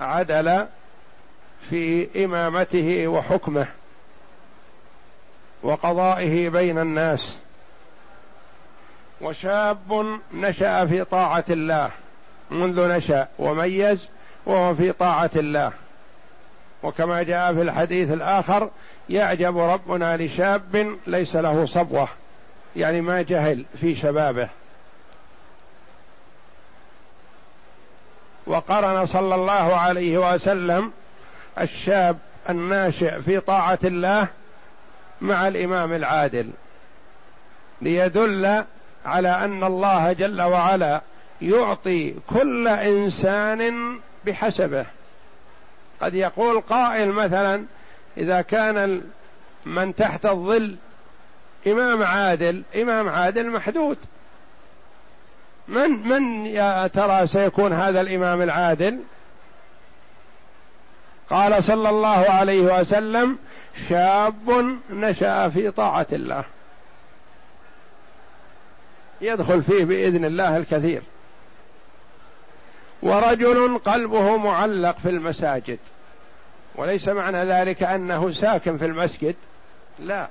عدل 0.00 0.66
في 1.70 2.08
إمامته 2.24 3.08
وحكمه 3.08 3.66
وقضائه 5.62 6.48
بين 6.48 6.78
الناس 6.78 7.38
وشاب 9.20 10.18
نشأ 10.34 10.86
في 10.86 11.04
طاعة 11.04 11.44
الله 11.50 11.90
منذ 12.50 12.88
نشأ 12.96 13.28
وميز 13.38 14.08
وهو 14.46 14.74
في 14.74 14.92
طاعة 14.92 15.30
الله. 15.36 15.72
وكما 16.82 17.22
جاء 17.22 17.54
في 17.54 17.62
الحديث 17.62 18.10
الآخر 18.10 18.70
يعجب 19.08 19.58
ربنا 19.58 20.16
لشاب 20.16 20.96
ليس 21.06 21.36
له 21.36 21.66
صبوة. 21.66 22.08
يعني 22.76 23.00
ما 23.00 23.22
جهل 23.22 23.64
في 23.80 23.94
شبابه. 23.94 24.48
وقرن 28.46 29.06
صلى 29.06 29.34
الله 29.34 29.76
عليه 29.76 30.34
وسلم 30.34 30.92
الشاب 31.60 32.18
الناشئ 32.50 33.20
في 33.20 33.40
طاعة 33.40 33.78
الله 33.84 34.28
مع 35.20 35.48
الإمام 35.48 35.92
العادل 35.92 36.50
ليدل 37.82 38.64
على 39.06 39.28
أن 39.28 39.64
الله 39.64 40.12
جل 40.12 40.42
وعلا 40.42 41.00
يعطي 41.42 42.14
كل 42.30 42.68
إنسان 42.68 43.98
بحسبه. 44.26 44.86
قد 46.00 46.14
يقول 46.14 46.60
قائل 46.60 47.08
مثلا 47.08 47.64
إذا 48.16 48.40
كان 48.40 49.02
من 49.66 49.94
تحت 49.94 50.26
الظل 50.26 50.76
إمام 51.66 52.02
عادل 52.02 52.62
إمام 52.76 53.08
عادل 53.08 53.50
محدود. 53.50 53.98
من 55.68 56.08
من 56.08 56.46
يا 56.46 56.86
ترى 56.86 57.26
سيكون 57.26 57.72
هذا 57.72 58.00
الإمام 58.00 58.42
العادل؟ 58.42 58.98
قال 61.30 61.64
صلى 61.64 61.90
الله 61.90 62.30
عليه 62.30 62.80
وسلم 62.80 63.38
شاب 63.88 64.76
نشأ 64.90 65.48
في 65.48 65.70
طاعة 65.70 66.06
الله. 66.12 66.44
يدخل 69.20 69.62
فيه 69.62 69.84
بإذن 69.84 70.24
الله 70.24 70.56
الكثير. 70.56 71.02
ورجل 73.02 73.78
قلبه 73.78 74.36
معلق 74.36 74.98
في 74.98 75.08
المساجد. 75.08 75.78
وليس 76.74 77.08
معنى 77.08 77.44
ذلك 77.44 77.82
أنه 77.82 78.32
ساكن 78.32 78.78
في 78.78 78.84
المسجد. 78.84 79.34
لا. 79.98 80.28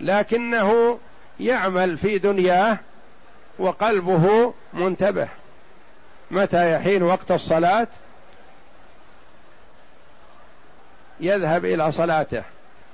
لكنه 0.00 0.98
يعمل 1.40 1.98
في 1.98 2.18
دنياه 2.18 2.78
وقلبه 3.58 4.54
منتبه. 4.72 5.28
متى 6.30 6.74
يحين 6.74 7.02
وقت 7.02 7.30
الصلاة؟ 7.30 7.86
يذهب 11.20 11.64
إلى 11.64 11.92
صلاته 11.92 12.42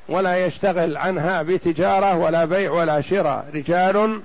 ولا 0.08 0.46
يشتغل 0.46 0.96
عنها 0.96 1.42
بتجارة 1.42 2.16
ولا 2.16 2.44
بيع 2.44 2.70
ولا 2.70 3.00
شراء. 3.00 3.46
رجال 3.54 4.20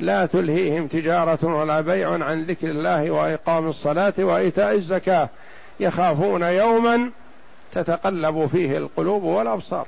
لا 0.00 0.26
تلهيهم 0.26 0.86
تجارة 0.86 1.44
ولا 1.44 1.80
بيع 1.80 2.24
عن 2.24 2.42
ذكر 2.42 2.70
الله 2.70 3.10
وإقام 3.10 3.68
الصلاة 3.68 4.14
وإيتاء 4.18 4.74
الزكاة. 4.74 5.28
يخافون 5.80 6.42
يوما 6.42 7.10
تتقلب 7.72 8.46
فيه 8.46 8.76
القلوب 8.76 9.22
والأبصار. 9.22 9.86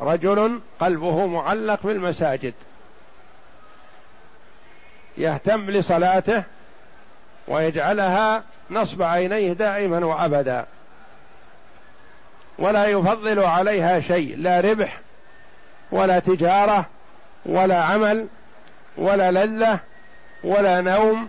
رجل 0.00 0.60
قلبه 0.80 1.26
معلق 1.26 1.82
بالمساجد. 1.82 2.54
يهتم 5.18 5.70
لصلاته 5.70 6.44
ويجعلها 7.48 8.42
نصب 8.70 9.02
عينيه 9.02 9.52
دائما 9.52 10.06
وأبدا. 10.06 10.66
ولا 12.58 12.86
يفضل 12.86 13.38
عليها 13.40 14.00
شيء 14.00 14.36
لا 14.36 14.60
ربح 14.60 15.00
ولا 15.92 16.18
تجارة 16.18 16.86
ولا 17.46 17.82
عمل 17.82 18.26
ولا 18.96 19.30
لذة 19.30 19.80
ولا 20.44 20.80
نوم 20.80 21.28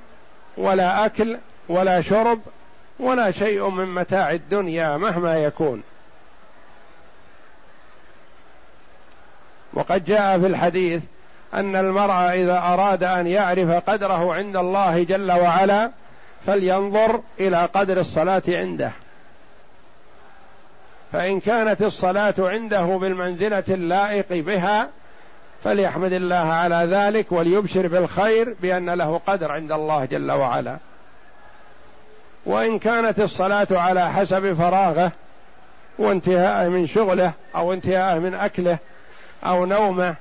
ولا 0.57 1.05
أكل 1.05 1.37
ولا 1.69 2.01
شرب 2.01 2.41
ولا 2.99 3.31
شيء 3.31 3.69
من 3.69 3.85
متاع 3.85 4.31
الدنيا 4.31 4.97
مهما 4.97 5.37
يكون. 5.37 5.83
وقد 9.75 10.05
جاء 10.05 10.39
في 10.39 10.47
الحديث 10.47 11.03
أن 11.53 11.75
المرء 11.75 12.13
إذا 12.13 12.57
أراد 12.57 13.03
أن 13.03 13.27
يعرف 13.27 13.71
قدره 13.89 14.33
عند 14.33 14.55
الله 14.55 15.03
جل 15.03 15.31
وعلا 15.31 15.91
فلينظر 16.45 17.21
إلى 17.39 17.65
قدر 17.73 17.99
الصلاة 17.99 18.43
عنده. 18.47 18.91
فإن 21.11 21.39
كانت 21.39 21.81
الصلاة 21.81 22.33
عنده 22.39 22.85
بالمنزلة 22.85 23.63
اللائق 23.69 24.25
بها 24.31 24.89
فليحمد 25.63 26.13
الله 26.13 26.35
على 26.35 26.75
ذلك 26.75 27.31
وليبشر 27.31 27.87
بالخير 27.87 28.55
بأن 28.61 28.89
له 28.89 29.21
قدر 29.27 29.51
عند 29.51 29.71
الله 29.71 30.05
جل 30.05 30.31
وعلا. 30.31 30.77
وإن 32.45 32.79
كانت 32.79 33.19
الصلاة 33.19 33.67
على 33.71 34.11
حسب 34.11 34.53
فراغه 34.53 35.11
وانتهاءه 35.99 36.69
من 36.69 36.87
شغله 36.87 37.31
أو 37.55 37.73
انتهاءه 37.73 38.19
من 38.19 38.33
أكله 38.33 38.77
أو 39.45 39.65
نومه 39.65 40.15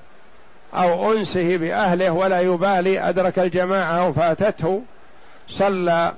أو 0.75 1.13
أنسه 1.13 1.57
بأهله 1.57 2.11
ولا 2.11 2.41
يبالي 2.41 3.09
أدرك 3.09 3.39
الجماعة 3.39 3.93
أو 3.93 4.13
فاتته 4.13 4.83
صلى 5.49 6.13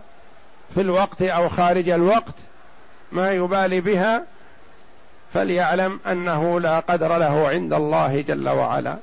في 0.75 0.81
الوقت 0.81 1.23
أو 1.23 1.49
خارج 1.49 1.89
الوقت 1.89 2.35
ما 3.13 3.33
يبالي 3.33 3.81
بها 3.81 4.23
فليعلم 5.35 6.01
أنه 6.07 6.61
لا 6.61 6.81
قدر 6.81 7.19
له 7.19 7.49
عند 7.49 7.73
الله 7.73 8.21
جل 8.21 8.49
وعلا. 8.49 8.97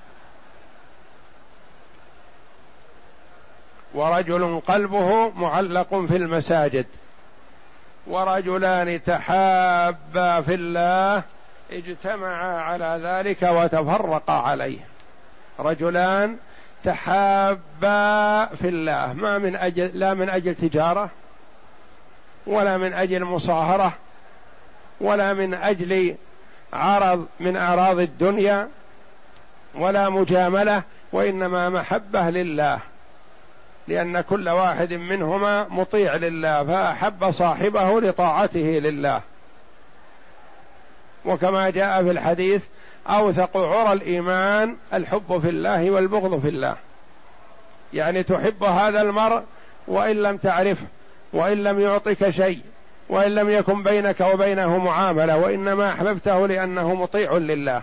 ورجل 3.93 4.61
قلبه 4.67 5.29
معلق 5.29 5.95
في 5.95 6.15
المساجد. 6.15 6.85
ورجلان 8.07 9.03
تحابا 9.03 10.41
في 10.41 10.53
الله 10.53 11.23
اجتمعا 11.71 12.61
على 12.61 12.99
ذلك 13.03 13.43
وتفرقا 13.43 14.33
عليه. 14.33 14.79
رجلان 15.59 16.37
تحابا 16.83 18.45
في 18.45 18.67
الله. 18.67 19.13
ما 19.13 19.37
من 19.37 19.55
أجل 19.55 19.91
لا 19.93 20.13
من 20.13 20.29
أجل 20.29 20.55
تجارة 20.55 21.09
ولا 22.47 22.77
من 22.77 22.93
أجل 22.93 23.23
مصاهرة 23.23 23.93
ولا 25.01 25.33
من 25.33 25.53
أجل 25.53 26.15
عرض 26.73 27.27
من 27.39 27.57
أعراض 27.57 27.99
الدنيا 27.99 28.69
ولا 29.75 30.09
مجاملة 30.09 30.83
وإنما 31.11 31.69
محبة 31.69 32.29
لله. 32.29 32.79
لأن 33.87 34.21
كل 34.21 34.49
واحد 34.49 34.93
منهما 34.93 35.67
مطيع 35.69 36.15
لله 36.15 36.63
فأحب 36.63 37.31
صاحبه 37.31 38.01
لطاعته 38.01 38.59
لله. 38.59 39.21
وكما 41.25 41.69
جاء 41.69 42.03
في 42.03 42.11
الحديث 42.11 42.63
أوثق 43.07 43.57
عرى 43.57 43.93
الإيمان 43.93 44.75
الحب 44.93 45.39
في 45.41 45.49
الله 45.49 45.91
والبغض 45.91 46.41
في 46.41 46.49
الله. 46.49 46.75
يعني 47.93 48.23
تحب 48.23 48.63
هذا 48.63 49.01
المرء 49.01 49.43
وإن 49.87 50.15
لم 50.15 50.37
تعرفه 50.37 50.85
وإن 51.33 51.63
لم 51.63 51.79
يعطك 51.79 52.29
شيء 52.29 52.59
وإن 53.09 53.35
لم 53.35 53.49
يكن 53.49 53.83
بينك 53.83 54.21
وبينه 54.21 54.77
معاملة 54.77 55.37
وإنما 55.37 55.89
أحببته 55.89 56.47
لأنه 56.47 56.95
مطيع 56.95 57.33
لله. 57.33 57.81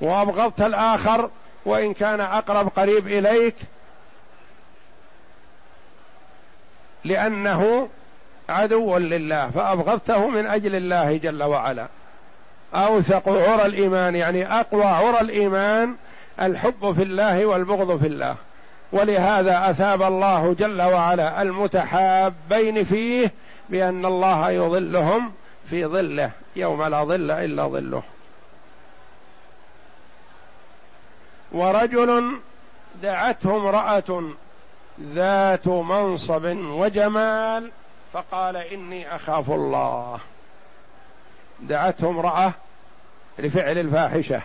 وأبغضت 0.00 0.60
الآخر 0.60 1.30
وإن 1.64 1.94
كان 1.94 2.20
أقرب 2.20 2.68
قريب 2.68 3.06
إليك 3.06 3.54
لأنه 7.04 7.88
عدو 8.48 8.96
لله 8.96 9.50
فأبغضته 9.50 10.28
من 10.28 10.46
أجل 10.46 10.74
الله 10.74 11.16
جل 11.16 11.42
وعلا. 11.42 11.88
اوثق 12.74 13.28
عرى 13.28 13.66
الإيمان 13.66 14.16
يعني 14.16 14.60
أقوى 14.60 14.84
عرى 14.84 15.20
الإيمان 15.20 15.96
الحب 16.40 16.92
في 16.92 17.02
الله 17.02 17.46
والبغض 17.46 17.98
في 17.98 18.06
الله. 18.06 18.36
ولهذا 18.92 19.70
أثاب 19.70 20.02
الله 20.02 20.52
جل 20.52 20.82
وعلا 20.82 21.42
المتحابين 21.42 22.84
فيه 22.84 23.32
بأن 23.68 24.04
الله 24.06 24.50
يظلهم 24.50 25.32
في 25.70 25.86
ظله 25.86 26.30
يوم 26.56 26.82
لا 26.82 27.04
ظل 27.04 27.30
إلا 27.30 27.66
ظله. 27.66 28.02
ورجل 31.52 32.36
دعته 33.02 33.56
امرأة 33.56 34.22
ذات 35.00 35.68
منصب 35.68 36.44
وجمال 36.56 37.70
فقال 38.12 38.56
إني 38.56 39.14
أخاف 39.14 39.50
الله. 39.50 40.20
دعته 41.62 42.08
امراه 42.08 42.52
لفعل 43.38 43.78
الفاحشة 43.78 44.42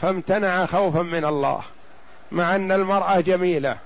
فامتنع 0.00 0.66
خوفا 0.66 1.02
من 1.02 1.24
الله 1.24 1.62
مع 2.32 2.56
أن 2.56 2.72
المرأة 2.72 3.20
جميلة 3.20 3.76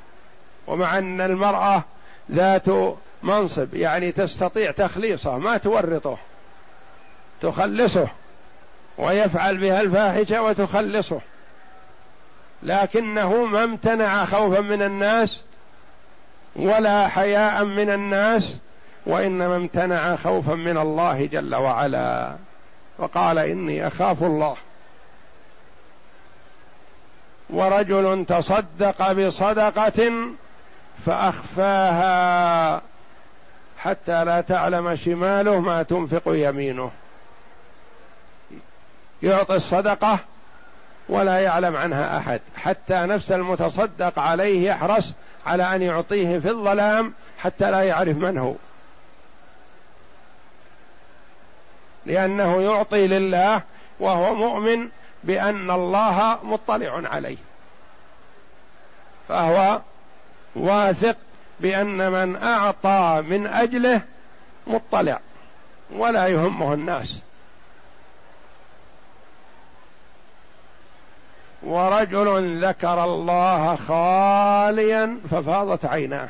ومع 0.67 0.99
أن 0.99 1.21
المرأة 1.21 1.83
ذات 2.31 2.67
منصب 3.23 3.75
يعني 3.75 4.13
تستطيع 4.13 4.71
تخليصه 4.71 5.39
ما 5.39 5.57
تورطه 5.57 6.19
تخلصه 7.41 8.09
ويفعل 8.99 9.59
بها 9.59 9.81
الفاحشة 9.81 10.43
وتخلصه. 10.43 11.21
لكنه 12.63 13.45
ما 13.45 13.65
امتنع 13.65 14.25
خوفا 14.25 14.61
من 14.61 14.83
الناس 14.83 15.43
ولا 16.57 17.09
حياء 17.09 17.65
من 17.65 17.91
الناس 17.91 18.57
وإنما 19.07 19.57
امتنع 19.57 20.17
خوفا 20.17 20.55
من 20.55 20.79
الله 20.79 21.27
جل 21.27 21.55
وعلا. 21.55 22.37
وقال 22.99 23.39
إني 23.39 23.87
أخاف 23.87 24.23
الله. 24.23 24.57
ورجل 27.51 28.25
تصدق 28.29 29.13
بصدقة 29.13 30.13
فأخفاها 31.07 32.83
حتى 33.79 34.25
لا 34.25 34.41
تعلم 34.41 34.97
شماله 34.97 35.61
ما 35.61 35.83
تنفق 35.83 36.23
يمينه. 36.27 36.91
يعطي 39.23 39.57
الصدقة 39.57 40.19
ولا 41.09 41.39
يعلم 41.39 41.77
عنها 41.77 42.19
أحد. 42.19 42.41
حتى 42.57 42.95
نفس 42.95 43.33
المتصدق 43.33 44.19
عليه 44.19 44.71
يحرص 44.71 45.13
على 45.47 45.75
أن 45.75 45.83
يعطيه 45.83 46.39
في 46.39 46.49
الظلام 46.49 47.13
حتى 47.39 47.71
لا 47.71 47.83
يعرف 47.83 48.17
من 48.17 48.39
هو. 48.39 48.55
لأنه 52.07 52.63
يعطي 52.63 53.07
لله 53.07 53.63
وهو 54.01 54.35
مؤمن 54.35 54.89
بأن 55.25 55.71
الله 55.71 56.39
مطلع 56.43 57.03
عليه. 57.09 57.37
فهو 59.29 59.81
واثق 60.57 61.17
بأن 61.61 62.13
من 62.13 62.37
أعطى 62.37 63.23
من 63.29 63.47
أجله 63.47 64.03
مطلع 64.67 65.21
ولا 65.97 66.27
يهمه 66.27 66.75
الناس. 66.75 67.19
ورجل 71.63 72.65
ذكر 72.65 73.05
الله 73.05 73.77
خاليا 73.77 75.19
ففاضت 75.31 75.85
عيناه. 75.85 76.29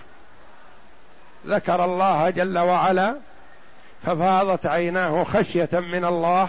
ذكر 1.46 1.84
الله 1.84 2.30
جل 2.30 2.58
وعلا 2.58 3.14
ففاضت 4.06 4.66
عيناه 4.66 5.24
خشية 5.24 5.68
من 5.72 6.04
الله 6.04 6.48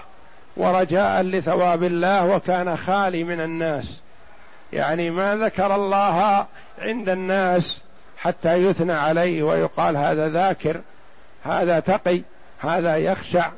ورجاء 0.57 1.21
لثواب 1.21 1.83
الله 1.83 2.35
وكان 2.35 2.77
خالي 2.77 3.23
من 3.23 3.41
الناس. 3.41 4.01
يعني 4.73 5.09
ما 5.09 5.35
ذكر 5.35 5.75
الله 5.75 6.45
عند 6.79 7.09
الناس 7.09 7.81
حتى 8.17 8.53
يثنى 8.53 8.93
عليه 8.93 9.43
ويقال 9.43 9.97
هذا 9.97 10.29
ذاكر 10.29 10.81
هذا 11.43 11.79
تقي 11.79 12.21
هذا 12.59 12.97
يخشع 12.97 13.49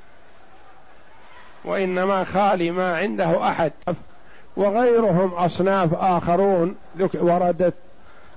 وإنما 1.66 2.24
خالي 2.24 2.72
ما 2.72 2.98
عنده 2.98 3.50
أحد. 3.50 3.72
وغيرهم 4.58 5.34
أصناف 5.34 5.94
آخرون 5.94 6.76
وردت 7.14 7.74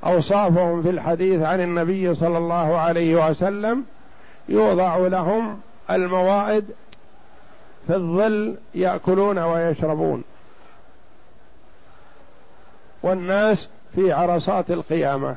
أوصافهم 0.07 0.83
في 0.83 0.90
الحديث 0.90 1.42
عن 1.42 1.61
النبي 1.61 2.14
صلى 2.14 2.38
الله 2.38 2.79
عليه 2.79 3.31
وسلم 3.31 3.85
يوضع 4.50 4.96
لهم 4.96 5.60
الموائد 5.90 6.64
في 7.86 7.94
الظل 7.94 8.56
يأكلون 8.74 9.38
ويشربون. 9.38 10.24
والناس 13.02 13.68
في 13.94 14.12
عرصات 14.12 14.70
القيامة. 14.70 15.36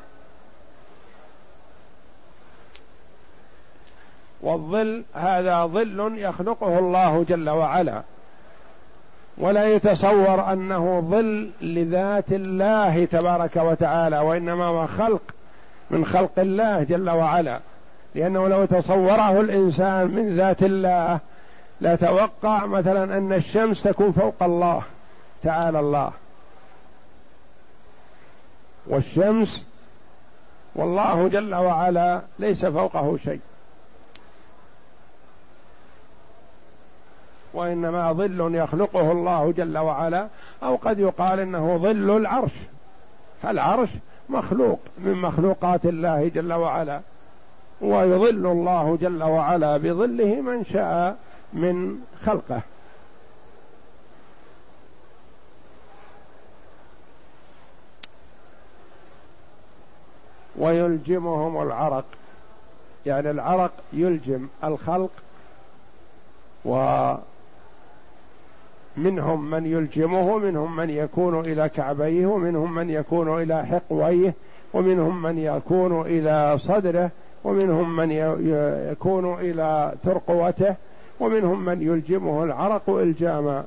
والظل 4.41 5.03
هذا 5.13 5.65
ظل 5.65 6.13
يخلقه 6.17 6.79
الله 6.79 7.25
جل 7.29 7.49
وعلا. 7.49 8.01
ولا 9.37 9.65
يتصور 9.65 10.53
أنه 10.53 10.99
ظل 11.09 11.49
لذات 11.61 12.31
الله 12.31 13.05
تبارك 13.05 13.55
وتعالى 13.55 14.19
وإنما 14.19 14.65
هو 14.65 14.87
خلق 14.87 15.21
من 15.91 16.05
خلق 16.05 16.39
الله 16.39 16.83
جل 16.83 17.09
وعلا. 17.09 17.59
لأنه 18.15 18.47
لو 18.47 18.65
تصوره 18.65 19.41
الإنسان 19.41 20.07
من 20.07 20.35
ذات 20.35 20.63
الله 20.63 21.19
لتوقع 21.81 22.65
مثلا 22.65 23.17
أن 23.17 23.33
الشمس 23.33 23.83
تكون 23.83 24.11
فوق 24.11 24.43
الله 24.43 24.83
تعالى 25.43 25.79
الله. 25.79 26.11
والشمس 28.87 29.65
والله 30.75 31.27
جل 31.27 31.55
وعلا 31.55 32.21
ليس 32.39 32.65
فوقه 32.65 33.17
شيء. 33.17 33.39
وإنما 37.53 38.13
ظل 38.13 38.55
يخلقه 38.55 39.11
الله 39.11 39.51
جل 39.51 39.77
وعلا 39.77 40.27
أو 40.63 40.75
قد 40.75 40.99
يقال 40.99 41.39
إنه 41.39 41.77
ظل 41.77 42.17
العرش. 42.17 42.51
فالعرش 43.41 43.89
مخلوق 44.29 44.79
من 44.97 45.13
مخلوقات 45.13 45.85
الله 45.85 46.27
جل 46.27 46.53
وعلا. 46.53 47.01
ويظل 47.83 48.47
الله 48.47 48.97
جل 49.01 49.23
وعلا 49.23 49.77
بظله 49.77 50.41
من 50.41 50.65
شاء 50.65 51.17
من 51.53 51.99
خلقه. 52.25 52.61
ويلجمهم 60.57 61.61
العرق. 61.61 62.05
يعني 63.05 63.31
العرق 63.31 63.71
يلجم 63.93 64.47
الخلق 64.63 65.11
و 66.65 67.13
منهم 68.97 69.49
من 69.49 69.65
يلجمه 69.65 70.37
منهم 70.37 70.75
من 70.75 70.89
يكون 70.89 71.39
إلى 71.39 71.69
كعبيه 71.69 72.25
ومنهم 72.25 72.75
من 72.75 72.89
يكون 72.89 73.41
إلى 73.41 73.65
حقويه 73.65 74.33
ومنهم 74.73 75.21
من 75.21 75.37
يكون 75.37 76.01
إلى 76.01 76.57
صدره. 76.59 77.11
ومنهم 77.43 77.95
من 77.95 78.11
يكون 78.91 79.33
إلى 79.33 79.93
ترقوته 80.03 80.75
ومنهم 81.19 81.65
من 81.65 81.81
يلجمه 81.81 82.43
العرق 82.43 82.89
إلجاما. 82.89 83.65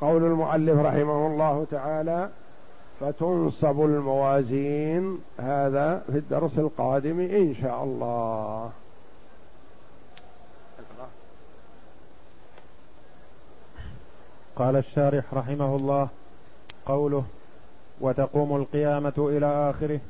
قول 0.00 0.24
المؤلف 0.24 0.78
رحمه 0.78 1.26
الله 1.26 1.66
تعالى 1.70 2.28
فتنصب 3.00 3.84
الموازين. 3.84 5.18
هذا 5.38 6.02
في 6.12 6.18
الدرس 6.18 6.58
القادم 6.58 7.20
إن 7.20 7.54
شاء 7.62 7.84
الله. 7.84 8.70
قال 14.56 14.76
الشارح 14.76 15.34
رحمه 15.34 15.76
الله 15.76 16.08
قوله 16.86 17.24
وتقوم 18.00 18.56
القيامة 18.56 19.12
إلى 19.18 19.70
آخره 19.70 20.00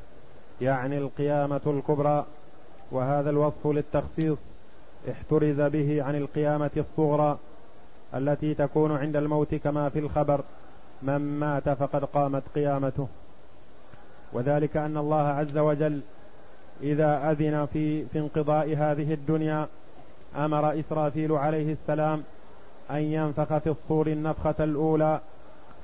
يعني 0.61 0.97
القيامة 0.97 1.61
الكبرى 1.67 2.25
وهذا 2.91 3.29
الوصف 3.29 3.67
للتخصيص 3.67 4.37
احترز 5.11 5.61
به 5.61 6.03
عن 6.03 6.15
القيامة 6.15 6.71
الصغرى 6.77 7.37
التي 8.15 8.53
تكون 8.53 8.91
عند 8.91 9.15
الموت 9.15 9.55
كما 9.55 9.89
في 9.89 9.99
الخبر 9.99 10.43
من 11.01 11.17
مات 11.17 11.69
فقد 11.69 12.05
قامت 12.05 12.43
قيامته. 12.55 13.07
وذلك 14.33 14.77
أن 14.77 14.97
الله 14.97 15.27
عز 15.27 15.57
وجل 15.57 16.01
إذا 16.81 17.31
أذن 17.31 17.65
في 17.73 18.05
في 18.05 18.19
انقضاء 18.19 18.75
هذه 18.77 19.13
الدنيا 19.13 19.67
أمر 20.35 20.79
إسرافيل 20.79 21.31
عليه 21.31 21.73
السلام 21.73 22.23
أن 22.93 22.99
ينفخ 22.99 23.57
في 23.57 23.69
الصور 23.69 24.07
النفخة 24.07 24.55
الأولى 24.59 25.19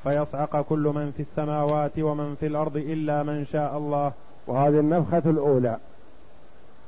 فيصعق 0.04 0.62
كل 0.62 0.92
من 0.96 1.12
في 1.12 1.24
السماوات 1.24 2.00
ومن 2.00 2.36
في 2.40 2.48
الأرض 2.48 2.78
إلا 2.78 3.24
من 3.24 3.46
شاء 3.46 3.78
الله. 3.78 4.12
وهذه 4.48 4.80
النفخة 4.80 5.30
الأولى 5.30 5.78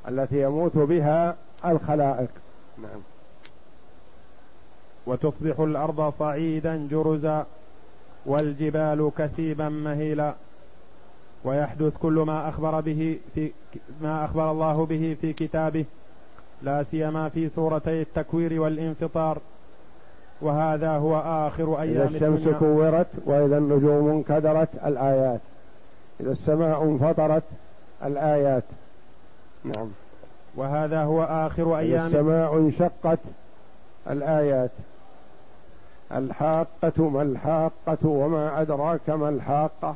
التي 0.08 0.42
يموت 0.42 0.78
بها 0.78 1.36
الخلائق. 1.66 2.30
نعم. 2.78 3.02
وتصبح 5.06 5.60
الأرض 5.60 6.14
صعيدا 6.20 6.88
جرزا 6.92 7.46
والجبال 8.26 9.12
كثيبا 9.18 9.70
مهيلا. 9.70 10.34
ويحدث 11.44 11.98
كل 11.98 12.14
ما 12.14 12.50
أخبر 12.50 12.80
به 12.80 13.20
في 13.36 13.52
ما 14.02 14.26
أخبر 14.26 14.52
الله 14.52 14.86
به 14.86 15.18
في 15.22 15.34
كتابه 15.34 15.86
لا 16.62 16.84
سيما 16.84 17.30
في 17.30 17.50
سورتي 17.50 18.02
التكوير 18.02 18.62
والانفطار. 18.62 19.42
وهذا 20.42 20.92
هو 20.92 21.20
آخر 21.20 21.82
أيام 21.82 21.92
إذا 21.92 22.06
الشمس 22.06 22.40
الدنيا. 22.40 22.58
كورت 22.60 23.08
وإذا 23.26 23.58
النجوم 23.58 24.10
انكدرت 24.10 24.70
الآيات. 24.86 25.40
إذا 26.20 26.32
السماء 26.32 26.84
انفطرت 26.84 27.44
الآيات. 28.06 28.64
نعم. 29.64 29.88
وهذا 30.56 31.04
هو 31.04 31.24
آخر 31.24 31.78
أيام 31.78 32.08
السماء 32.08 32.58
انشقت 32.58 33.20
الآيات. 34.10 34.72
الحاقة 36.12 37.10
ما 37.10 37.22
الحاقة 37.22 38.08
وما 38.08 38.62
أدراك 38.62 39.10
ما 39.10 39.30
الحاقة. 39.30 39.96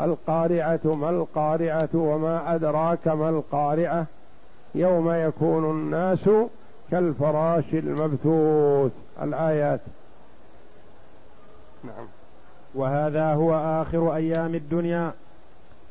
القارعة 0.00 0.80
ما 0.84 1.10
القارعة 1.10 1.88
وما 1.94 2.54
أدراك 2.54 3.08
ما 3.08 3.28
القارعة. 3.28 4.06
يوم 4.74 5.10
يكون 5.10 5.70
الناس 5.70 6.28
كالفراش 6.90 7.64
المبثوث. 7.74 8.92
الآيات. 9.22 9.80
نعم. 11.84 12.06
وهذا 12.74 13.34
هو 13.34 13.82
آخر 13.82 14.14
أيام 14.14 14.54
الدنيا. 14.54 15.12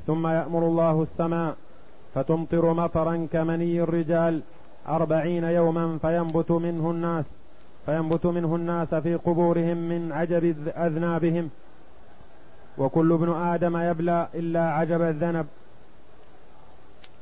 ثم 0.08 0.28
يأمر 0.28 0.68
الله 0.68 1.02
السماء 1.02 1.56
فتمطر 2.16 2.74
مطرا 2.74 3.28
كمني 3.34 3.82
الرجال 3.82 4.42
أربعين 4.88 5.44
يوما 5.44 5.98
فينبت 6.02 6.52
منه 6.52 6.92
الناس 6.92 7.26
فينبت 7.86 8.26
منه 8.26 8.56
الناس 8.56 8.96
في 8.96 9.16
قبورهم 9.16 9.78
من 9.78 10.12
عجب 10.12 10.68
أذنابهم. 10.68 11.50
وكل 12.78 13.14
ابن 13.14 13.34
آدم 13.34 13.78
يبلى 13.78 14.28
إلا 14.36 14.72
عجب 14.72 15.02
الذنب. 15.02 15.48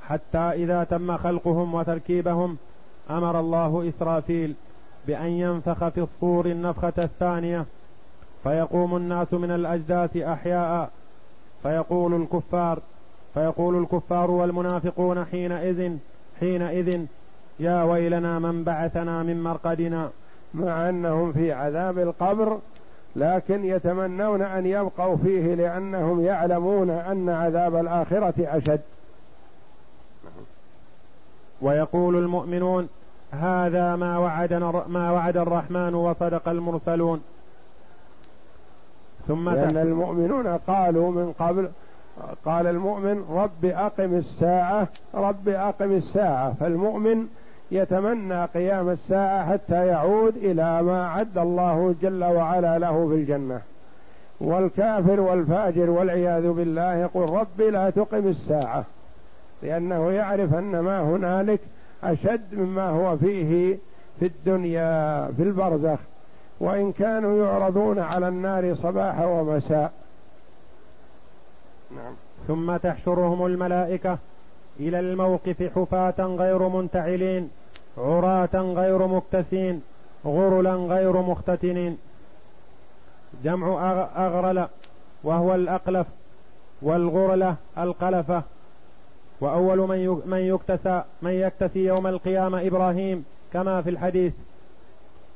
حتى 0.08 0.38
إذا 0.38 0.84
تم 0.84 1.18
خلقهم 1.18 1.74
وتركيبهم 1.76 2.58
أمر 3.10 3.40
الله 3.40 3.90
إسرافيل 3.90 4.56
بأن 5.08 5.30
ينفخ 5.30 5.88
في 5.88 6.02
الصور 6.02 6.46
النفخة 6.46 6.94
الثانية 6.98 7.66
فيقوم 8.44 8.96
الناس 8.96 9.34
من 9.34 9.52
الأجداث 9.52 10.18
أحياء 10.18 10.90
فيقول 11.64 12.22
الكفار 12.22 12.80
فيقول 13.34 13.82
الكفار 13.84 14.32
والمنافقون 14.32 15.26
حينئذ 15.26 15.98
حينئذ 16.40 17.06
يا 17.60 17.84
ويلنا 17.84 18.40
من 18.40 18.64
بعثنا 18.64 19.24
من 19.24 19.44
مرقدنا. 19.44 20.10
مع 20.54 20.90
أنهم 20.90 21.34
في 21.34 21.52
عذاب 21.52 22.00
القبر 22.00 22.60
لكن 23.16 23.66
يتمنون 23.66 24.42
أن 24.42 24.66
يبقوا 24.66 25.18
فيه 25.18 25.56
لأنهم 25.56 26.26
يعلمون 26.26 26.90
أن 26.90 27.30
عذاب 27.30 27.76
الآخرة 27.76 28.34
أشد. 28.38 28.82
ويقول 31.62 32.16
المؤمنون 32.16 32.90
هذا 33.32 33.96
ما 33.96 34.18
وعدنا 34.18 34.84
ما 34.88 35.12
وعد 35.12 35.38
الرحمن 35.38 35.96
وصدق 35.96 36.50
المرسلون. 36.50 37.22
ثم 39.28 39.50
لأن 39.50 39.78
المؤمنون 39.78 40.48
قالوا 40.48 41.12
من 41.12 41.34
قبل 41.40 41.70
قال 42.46 42.68
المؤمن 42.68 43.26
رب 43.32 43.66
أقم 43.66 44.18
الساعة 44.18 44.88
رب 45.14 45.50
أقم 45.50 45.92
الساعة. 45.92 46.54
فالمؤمن 46.60 47.28
يتمنى 47.72 48.46
قيام 48.46 48.90
الساعة 48.90 49.52
حتى 49.52 49.88
يعود 49.88 50.38
إلى 50.38 50.82
ما 50.82 51.08
عد 51.08 51.38
الله 51.38 51.96
جل 52.02 52.24
وعلا 52.24 52.80
له 52.80 53.08
في 53.08 53.16
الجنة. 53.16 53.62
والكافر 54.42 55.20
والفاجر 55.20 55.90
والعياذ 55.90 56.52
بالله 56.52 56.96
يقول 56.96 57.32
رب 57.32 57.62
لا 57.62 57.90
تقم 57.90 58.28
الساعة 58.28 58.84
لأنه 59.64 60.12
يعرف 60.12 60.54
أن 60.54 60.80
ما 60.80 61.02
هنالك 61.02 61.60
أشد 62.04 62.56
مما 62.56 62.90
هو 62.90 63.18
فيه 63.18 63.78
في 64.20 64.26
الدنيا 64.26 65.26
في 65.38 65.44
البرزخ. 65.44 66.00
وإن 66.60 66.92
كانوا 66.92 67.46
يعرضون 67.46 68.00
على 68.00 68.28
النار 68.28 68.76
صباحا 68.76 69.26
ومساء. 69.26 69.92
نعم. 71.92 72.14
ثم 72.48 72.78
تحشرهم 72.78 73.46
الملائكة 73.46 74.18
إلى 74.80 75.00
الموقف 75.00 75.72
حفاة 75.76 76.16
غير 76.20 76.68
منتعلين 76.68 77.50
عراة 77.98 78.56
غير 78.56 79.08
مكتسين 79.08 79.82
غرلا 80.26 80.74
غير 80.74 81.22
مختتنين. 81.22 81.98
جمع 83.44 83.92
أغرل 84.16 84.68
وهو 85.24 85.56
الأقلف 85.56 86.08
والغرلة 86.82 87.56
القلفة. 87.78 88.44
وأول 89.42 89.78
من 89.78 90.22
من 90.26 90.38
يكتسى 90.38 91.04
من 91.22 91.32
يكتسي 91.32 91.86
يوم 91.86 92.08
القيامة 92.08 92.68
إبراهيم 92.68 93.26
كما 93.54 93.82
في 93.82 93.90
الحديث. 93.90 94.34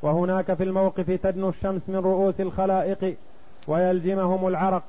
وهناك 0.02 0.54
في 0.54 0.64
الموقف 0.64 1.12
تدنو 1.12 1.50
الشمس 1.50 1.82
من 1.88 1.96
رؤوس 1.96 2.42
الخلائق 2.42 3.16
ويلجمهم 3.68 4.48
العرق. 4.48 4.84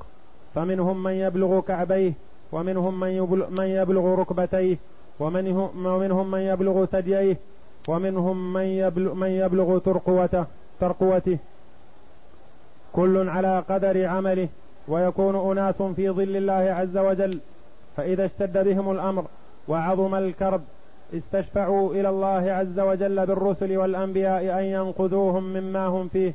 فمنهم 0.55 1.03
من 1.03 1.12
يبلغ 1.12 1.61
كعبيه 1.61 2.12
ومنهم 2.53 3.01
من 3.01 3.67
يبلغ, 3.67 4.15
ركبتيه 4.15 4.77
ومنهم 5.21 6.31
من 6.31 6.41
يبلغ 6.41 6.85
ثدييه 6.85 7.37
ومنهم 7.89 8.53
من 8.53 8.62
يبلغ, 8.62 9.15
من 9.15 9.29
يبلغ 9.29 9.79
ترقوته 9.79 10.45
ترقوته. 10.81 11.39
كل 12.93 13.29
على 13.29 13.65
قدر 13.69 14.07
عمله 14.07 14.49
ويكون 14.89 15.51
أناس 15.51 15.83
في 15.83 16.11
ظل 16.11 16.37
الله 16.37 16.75
عز 16.79 16.97
وجل. 16.97 17.41
فإذا 17.97 18.25
اشتد 18.25 18.59
بهم 18.65 18.91
الأمر 18.91 19.25
وعظم 19.69 20.15
الكرب 20.15 20.63
استشفعوا 21.15 21.95
إلى 21.95 22.09
الله 22.09 22.53
عز 22.53 22.81
وجل 22.81 23.27
بالرسل 23.27 23.77
والأنبياء 23.77 24.59
أن 24.61 24.65
ينقذوهم 24.65 25.45
مما 25.45 25.87
هم 25.87 26.09
فيه. 26.09 26.33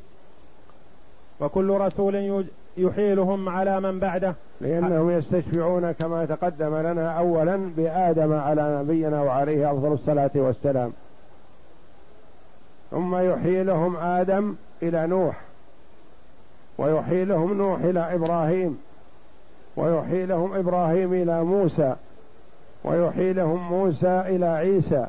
وكل 1.39 1.69
رسول 1.69 2.45
يحيلهم 2.77 3.49
على 3.49 3.79
من 3.79 3.99
بعده. 3.99 4.35
لأنهم 4.61 5.11
يستشفعون 5.11 5.91
كما 5.91 6.25
تقدم 6.25 6.75
لنا 6.75 7.11
أولا 7.11 7.71
بآدم 7.77 8.33
على 8.33 8.79
نبينا 8.81 9.21
وعليه 9.21 9.71
أفضل 9.71 9.93
الصلاة 9.93 10.31
والسلام. 10.35 10.93
ثم 12.91 13.15
يحيلهم 13.15 13.97
آدم 13.97 14.55
إلى 14.83 15.07
نوح 15.07 15.41
ويحيلهم 16.77 17.57
نوح 17.57 17.79
إلى 17.79 18.15
إبراهيم. 18.15 18.77
ويحيلهم 19.79 20.53
إبراهيم 20.53 21.13
إلى 21.13 21.43
موسى 21.43 21.95
ويحيلهم 22.83 23.69
موسى 23.69 24.23
إلى 24.25 24.45
عيسى 24.45 25.07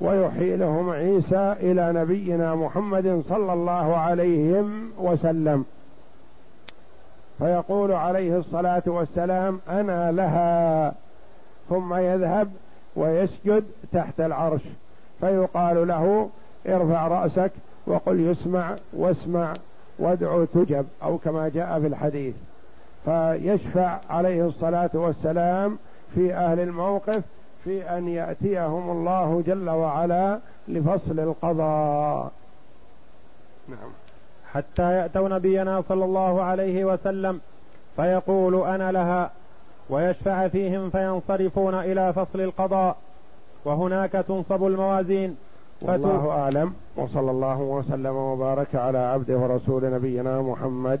ويحيلهم 0.00 0.90
عيسى 0.90 1.54
إلى 1.60 1.92
نبينا 1.92 2.54
محمد 2.54 3.22
صلى 3.28 3.52
الله 3.52 3.96
عليه 3.96 4.64
وسلم. 4.98 5.64
فيقول 7.38 7.92
عليه 7.92 8.38
الصلاة 8.38 8.82
والسلام 8.86 9.60
أنا 9.68 10.12
لها. 10.12 10.94
ثم 11.68 11.94
يذهب 11.94 12.50
ويسجد 12.96 13.64
تحت 13.92 14.20
العرش. 14.20 14.62
فيقال 15.20 15.88
له 15.88 16.30
ارفع 16.66 17.08
رأسك 17.08 17.52
وقل 17.86 18.20
يسمع 18.20 18.76
واسمع 18.92 19.52
وادعو 19.98 20.44
تجب 20.44 20.86
أو 21.02 21.18
كما 21.18 21.48
جاء 21.48 21.80
في 21.80 21.86
الحديث. 21.86 22.34
فيشفع 23.04 23.98
عليه 24.10 24.46
الصلاة 24.46 24.90
والسلام 24.94 25.78
في 26.14 26.34
أهل 26.34 26.60
الموقف 26.60 27.22
في 27.64 27.90
أن 27.90 28.08
يأتيهم 28.08 28.90
الله 28.90 29.42
جل 29.46 29.70
وعلا 29.70 30.38
لفصل 30.68 31.20
القضاء. 31.20 32.32
نعم. 33.68 33.90
حتى 34.52 34.92
يأتوا 34.92 35.28
نبينا 35.28 35.82
صلى 35.88 36.04
الله 36.04 36.42
عليه 36.42 36.84
وسلم 36.84 37.40
فيقول 37.96 38.66
أنا 38.66 38.92
لها 38.92 39.30
ويشفع 39.90 40.48
فيهم 40.48 40.90
فينصرفون 40.90 41.74
إلى 41.74 42.12
فصل 42.12 42.40
القضاء 42.40 42.96
وهناك 43.64 44.12
تنصب 44.12 44.66
الموازين. 44.66 45.36
والله 45.82 46.30
أعلم. 46.30 46.74
وصلى 46.96 47.30
الله 47.30 47.60
وسلم 47.60 48.16
وبارك 48.16 48.74
على 48.74 48.98
عبده 48.98 49.36
ورسول 49.36 49.92
نبينا 49.92 50.42
محمد 50.42 51.00